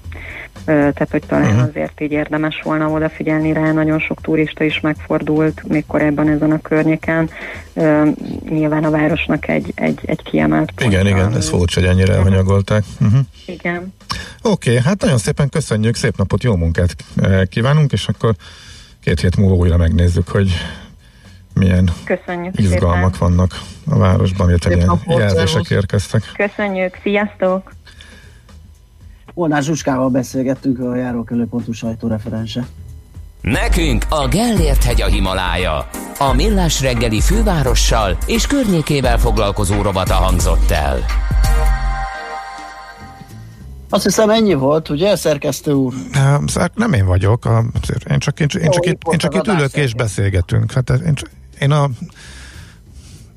tehát 0.66 1.08
hogy 1.12 1.24
talán 1.28 1.46
uh-huh. 1.46 1.70
azért 1.70 2.02
így 2.02 2.12
érdemes 2.12 2.62
volna 2.64 2.90
odafigyelni 2.90 3.54
rá, 3.54 3.72
nagyon 3.72 4.00
sok 4.00 4.22
turista 4.22 4.64
is 4.64 4.80
megfordult 4.80 5.64
még 5.68 5.86
korábban 5.86 6.30
ezen 6.30 6.52
a 6.52 6.62
környéken. 6.62 7.30
Nyilván 8.50 8.84
a 8.84 8.90
városnak 8.90 9.48
egy, 9.48 9.72
egy, 9.76 10.00
egy 10.06 10.22
kiemelt 10.24 10.72
pont. 10.72 10.92
Igen, 10.92 11.08
igen, 11.08 11.36
ez 11.36 11.50
furcsa, 11.50 11.80
hogy 11.80 11.90
ennyire 11.90 12.14
elhanyagolták. 12.14 12.84
Uh-huh. 13.00 13.20
Igen. 13.46 13.94
Oké, 14.42 14.70
okay, 14.70 14.82
hát 14.84 15.02
nagyon 15.02 15.18
szépen 15.18 15.50
köszönjük, 15.50 15.96
szép 15.96 16.18
napot, 16.18 16.44
jó 16.44 16.56
munkát 16.56 16.96
kívánunk, 17.50 17.92
és 17.92 18.08
akkor 18.08 18.36
két 19.04 19.20
hét 19.20 19.38
múlva 19.38 19.56
újra 19.56 19.78
megnézzük, 19.78 20.28
hogy 20.28 20.52
milyen 21.62 21.89
Köszönjük 22.03 22.59
izgalmak 22.59 23.14
szépen. 23.14 23.36
vannak 23.36 23.62
a 23.89 23.97
városban, 23.97 24.49
illetve 24.49 24.76
milyen 24.76 25.01
jelzések 25.07 25.70
érkeztek. 25.70 26.24
Köszönjük, 26.36 26.99
sziasztok! 27.03 27.72
Molnár 29.34 29.64
Zsuskával 29.64 30.09
beszélgettünk 30.09 30.80
a 30.80 30.95
járókelőpontú 30.95 31.72
sajtóreferense. 31.72 32.66
Nekünk 33.41 34.05
a 34.09 34.28
Gellért 34.28 34.84
hegy 34.84 35.01
a 35.01 35.05
Himalája. 35.05 35.89
A 36.18 36.34
Millás 36.34 36.82
reggeli 36.82 37.22
fővárossal 37.22 38.18
és 38.26 38.47
környékével 38.47 39.18
foglalkozó 39.18 39.82
robata 39.82 40.14
hangzott 40.14 40.72
el. 40.72 40.99
Azt 43.89 44.03
hiszem 44.03 44.30
ennyi 44.30 44.53
volt, 44.53 44.89
ugye, 44.89 45.16
szerkesztő 45.16 45.72
úr? 45.72 45.93
Nem 46.76 46.93
én 46.93 47.05
vagyok, 47.05 47.49
én 48.09 48.20
csak, 48.20 48.39
én, 48.39 48.47
én 48.62 48.70
csak, 48.70 48.86
itt, 48.86 49.01
én 49.12 49.18
csak 49.18 49.36
itt 49.36 49.47
ülök 49.47 49.74
és 49.74 49.93
beszélgetünk. 49.93 50.72
Hát 50.72 50.89
én, 50.89 51.14
én 51.62 51.72
a 51.72 51.89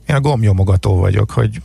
én 0.08 0.16
a 0.16 0.20
gombnyomogató 0.20 0.96
vagyok, 0.96 1.30
hogy 1.30 1.60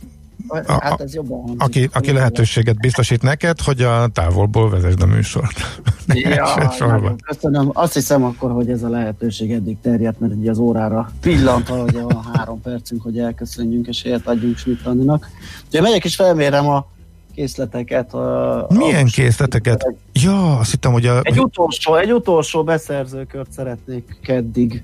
Hát 0.66 1.00
ez 1.00 1.14
jobban 1.14 1.38
hangzik. 1.40 1.60
Aki, 1.60 1.88
aki 1.92 2.12
lehetőséget 2.12 2.80
biztosít 2.80 3.22
neked, 3.22 3.60
hogy 3.60 3.82
a 3.82 4.08
távolból 4.12 4.70
vezesd 4.70 5.02
a 5.02 5.06
műsort. 5.06 5.80
ja, 6.06 6.68
köszönöm. 7.28 7.70
Azt 7.72 7.94
hiszem 7.94 8.24
akkor, 8.24 8.50
hogy 8.50 8.70
ez 8.70 8.82
a 8.82 8.88
lehetőség 8.88 9.52
eddig 9.52 9.76
terjedt, 9.82 10.20
mert 10.20 10.34
ugye 10.34 10.50
az 10.50 10.58
órára 10.58 11.10
pillant, 11.20 11.68
hogy 11.68 11.96
a 11.96 12.22
három 12.34 12.60
percünk, 12.60 13.02
hogy 13.02 13.18
elköszönjünk 13.18 13.86
és 13.86 14.02
helyet 14.02 14.26
adjunk 14.26 14.56
Schmidt 14.56 14.86
Andinak. 14.86 15.28
Ugye 15.66 15.80
megyek 15.80 16.04
és 16.04 16.14
felmérem 16.14 16.68
a 16.68 16.86
készleteket. 17.34 18.14
A, 18.14 18.66
Milyen 18.68 19.06
a 19.06 19.10
készleteket? 19.10 19.94
Ja, 20.12 20.58
azt 20.58 20.70
hittem, 20.70 20.92
hogy 20.92 21.06
a... 21.06 21.20
Egy 21.22 21.40
utolsó, 21.40 21.96
egy 21.96 22.12
utolsó 22.12 22.64
beszerzőkört 22.64 23.52
szeretnék 23.52 24.18
keddig 24.22 24.82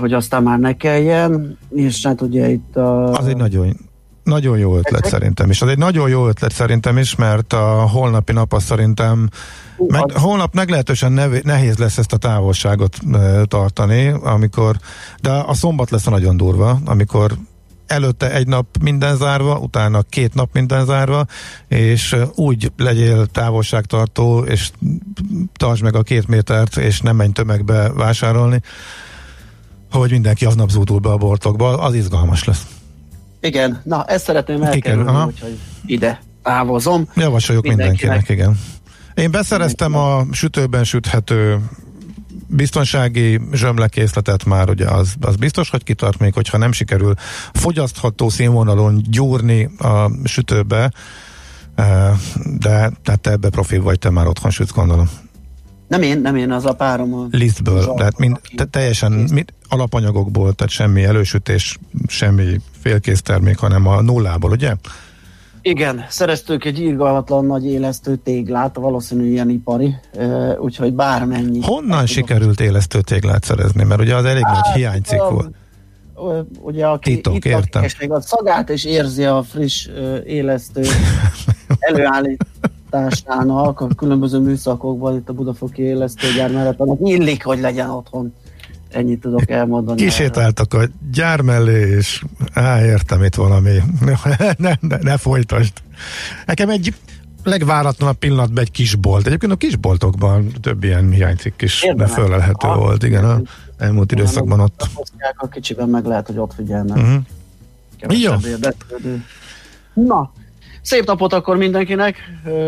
hogy 0.00 0.12
aztán 0.12 0.42
már 0.42 0.58
ne 0.58 0.76
kelljen, 0.76 1.58
és 1.74 2.06
hát 2.06 2.20
ugye 2.20 2.48
itt 2.50 2.76
a... 2.76 3.12
Az 3.12 3.26
egy 3.26 3.36
nagyon 3.36 3.76
nagyon 4.22 4.58
jó 4.58 4.76
ötlet 4.76 5.04
szerintem 5.04 5.50
is. 5.50 5.62
Az 5.62 5.68
egy 5.68 5.78
nagyon 5.78 6.08
jó 6.08 6.28
ötlet 6.28 6.52
szerintem 6.52 6.98
is, 6.98 7.14
mert 7.14 7.52
a 7.52 7.88
holnapi 7.88 8.32
nap 8.32 8.52
az 8.52 8.62
szerintem 8.62 9.28
meg, 9.86 10.10
holnap 10.12 10.54
meglehetősen 10.54 11.12
nev, 11.12 11.32
nehéz 11.42 11.76
lesz 11.76 11.98
ezt 11.98 12.12
a 12.12 12.16
távolságot 12.16 12.96
e, 13.12 13.44
tartani, 13.44 14.14
amikor, 14.22 14.76
de 15.20 15.30
a 15.30 15.54
szombat 15.54 15.90
lesz 15.90 16.06
a 16.06 16.10
nagyon 16.10 16.36
durva, 16.36 16.78
amikor 16.84 17.32
előtte 17.86 18.32
egy 18.32 18.46
nap 18.46 18.66
minden 18.82 19.16
zárva, 19.16 19.58
utána 19.58 20.02
két 20.02 20.34
nap 20.34 20.48
minden 20.52 20.84
zárva, 20.84 21.26
és 21.68 22.16
úgy 22.34 22.72
legyél 22.76 23.26
távolságtartó, 23.26 24.44
és 24.44 24.70
tartsd 25.52 25.82
meg 25.82 25.96
a 25.96 26.02
két 26.02 26.28
métert, 26.28 26.76
és 26.76 27.00
nem 27.00 27.16
menj 27.16 27.32
tömegbe 27.32 27.92
vásárolni, 27.92 28.60
hogy 29.98 30.10
mindenki 30.10 30.44
aznap 30.44 30.70
zúdul 30.70 30.98
be 30.98 31.10
a 31.10 31.16
boltokba, 31.16 31.78
az 31.78 31.94
izgalmas 31.94 32.44
lesz. 32.44 32.66
Igen, 33.40 33.80
na 33.84 34.04
ezt 34.04 34.24
szeretném 34.24 34.62
elkerülni, 34.62 35.24
úgyhogy 35.26 35.58
ide 35.86 36.22
távozom. 36.42 37.08
Javasoljuk 37.16 37.66
mindenkinek. 37.66 38.00
mindenkinek, 38.00 38.38
igen. 38.38 39.24
Én 39.24 39.30
beszereztem 39.30 39.94
a 39.94 40.24
sütőben 40.32 40.84
süthető 40.84 41.60
biztonsági 42.46 43.40
zsömlekészletet 43.52 44.44
már, 44.44 44.68
ugye 44.68 44.86
az, 44.86 45.14
az 45.20 45.36
biztos, 45.36 45.70
hogy 45.70 45.84
kitart 45.84 46.18
még, 46.18 46.34
hogyha 46.34 46.58
nem 46.58 46.72
sikerül 46.72 47.14
fogyasztható 47.52 48.28
színvonalon 48.28 49.02
gyúrni 49.08 49.70
a 49.78 50.10
sütőbe, 50.24 50.92
de 52.58 52.92
tehát 53.02 53.20
te 53.20 53.30
ebbe 53.30 53.48
profi 53.48 53.78
vagy, 53.78 53.98
te 53.98 54.10
már 54.10 54.26
otthon 54.26 54.50
sütsz, 54.50 54.72
gondolom. 54.72 55.10
Nem 55.92 56.02
én, 56.02 56.20
nem 56.20 56.36
én, 56.36 56.50
az 56.50 56.64
a 56.64 56.72
párom. 56.72 57.14
A 57.14 57.26
Lisztből, 57.30 57.94
tehát 57.94 58.18
mind, 58.18 58.40
te, 58.56 58.64
teljesen 58.64 59.12
mind, 59.12 59.52
alapanyagokból, 59.68 60.52
tehát 60.52 60.72
semmi 60.72 61.04
elősütés, 61.04 61.78
semmi 62.06 62.60
félkész 62.80 63.22
termék, 63.22 63.58
hanem 63.58 63.86
a 63.86 64.00
nullából, 64.00 64.50
ugye? 64.50 64.74
Igen, 65.62 66.04
szereztünk 66.08 66.64
egy 66.64 66.80
írgalmatlan 66.80 67.44
nagy 67.44 67.64
élesztő 67.66 68.16
téglát, 68.16 68.76
valószínű 68.76 69.30
ilyen 69.30 69.50
ipari, 69.50 69.94
úgyhogy 70.58 70.92
bármennyi. 70.92 71.60
Honnan 71.62 72.06
sikerült 72.06 72.60
élesztő 72.60 73.00
téglát 73.00 73.44
szerezni? 73.44 73.84
Mert 73.84 74.00
ugye 74.00 74.16
az 74.16 74.24
elég 74.24 74.44
hát, 74.44 74.64
nagy 74.64 74.74
hiánycikk 74.74 75.28
volt. 75.28 75.54
Ugye 76.60 76.86
aki 76.86 77.14
Titok, 77.14 77.34
itt 77.34 77.44
értem. 77.44 77.84
a 78.08 78.20
szagát 78.20 78.70
és 78.70 78.84
érzi 78.84 79.24
a 79.24 79.42
friss 79.42 79.88
élesztő 80.24 80.82
előállításának 82.92 83.80
a 83.80 83.86
különböző 83.86 84.38
műszakokban, 84.38 85.16
itt 85.16 85.28
a 85.28 85.32
Budafoki 85.32 85.82
élesztőgyár 85.82 86.52
mellett, 86.52 86.80
annak 86.80 86.98
illik, 87.02 87.44
hogy 87.44 87.60
legyen 87.60 87.90
otthon 87.90 88.34
Ennyit 88.88 89.20
tudok 89.20 89.50
elmondani. 89.50 90.02
Kisétáltak 90.02 90.74
a 90.74 90.88
gyár 91.12 91.40
mellé, 91.40 91.96
és 91.96 92.24
á, 92.52 92.84
értem 92.84 93.22
itt 93.22 93.34
valami. 93.34 93.78
ne, 94.56 94.72
ne, 94.80 94.96
ne 95.00 95.16
folytasd. 95.16 95.72
Nekem 96.46 96.68
egy 96.68 96.94
legváratlanabb 97.44 98.16
pillanatban 98.16 98.62
egy 98.62 98.70
kisbolt. 98.70 99.26
Egyébként 99.26 99.52
a 99.52 99.56
kisboltokban 99.56 100.52
több 100.60 100.84
ilyen 100.84 101.10
hiánycikk 101.10 101.62
is 101.62 101.86
befölelhető 101.96 102.68
volt. 102.68 103.02
Igen, 103.02 103.24
a 103.24 103.40
elmúlt 103.78 104.12
időszakban 104.12 104.60
ott. 104.60 104.88
A 105.36 105.48
kicsiben 105.48 105.88
meg 105.88 106.04
lehet, 106.04 106.26
hogy 106.26 106.38
ott 106.38 106.54
figyelnek. 106.54 106.96
Uh-huh. 106.96 108.20
Jó. 108.20 108.32
Na, 109.94 110.32
Szép 110.82 111.06
napot 111.06 111.32
akkor 111.32 111.56
mindenkinek, 111.56 112.16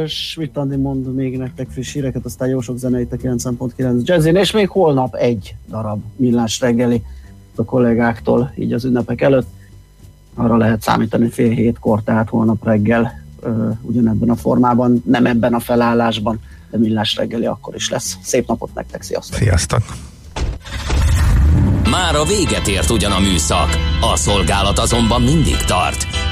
Schmidt 0.07 0.57
Andi 0.57 0.77
mond 0.77 1.15
még 1.15 1.39
nektek 1.39 1.69
friss 1.71 1.93
híreket, 1.93 2.25
aztán 2.25 2.49
jó 2.49 2.61
sok 2.61 2.79
zenei 2.79 3.07
a 3.11 3.15
9.9 3.15 4.05
jazzin, 4.05 4.37
és 4.37 4.51
még 4.51 4.69
holnap 4.69 5.15
egy 5.15 5.55
darab 5.69 6.03
millás 6.17 6.61
reggeli 6.61 7.03
a 7.57 7.65
kollégáktól, 7.65 8.53
így 8.57 8.73
az 8.73 8.85
ünnepek 8.85 9.21
előtt. 9.21 9.47
Arra 10.35 10.57
lehet 10.57 10.83
számítani 10.83 11.29
fél 11.29 11.51
hétkor, 11.51 12.03
tehát 12.03 12.29
holnap 12.29 12.65
reggel 12.65 13.23
ugyanebben 13.81 14.31
a 14.31 14.37
formában, 14.37 15.03
nem 15.07 15.27
ebben 15.27 15.55
a 15.55 15.61
felállásban, 15.61 16.41
de 16.71 16.79
millás 16.79 17.17
reggeli 17.17 17.47
akkor 17.47 17.75
is 17.75 17.91
lesz. 17.91 18.17
Szép 18.23 18.47
napot 18.47 18.75
nektek, 18.75 19.03
sziasztok! 19.03 19.39
Sziasztok! 19.39 19.83
Már 21.91 22.15
a 22.15 22.25
véget 22.25 22.67
ért 22.67 22.91
ugyan 22.91 23.13
a 23.13 23.19
műszak, 23.19 23.69
a 24.13 24.17
szolgálat 24.17 24.79
azonban 24.79 25.23
mindig 25.23 25.57
tart, 25.57 26.07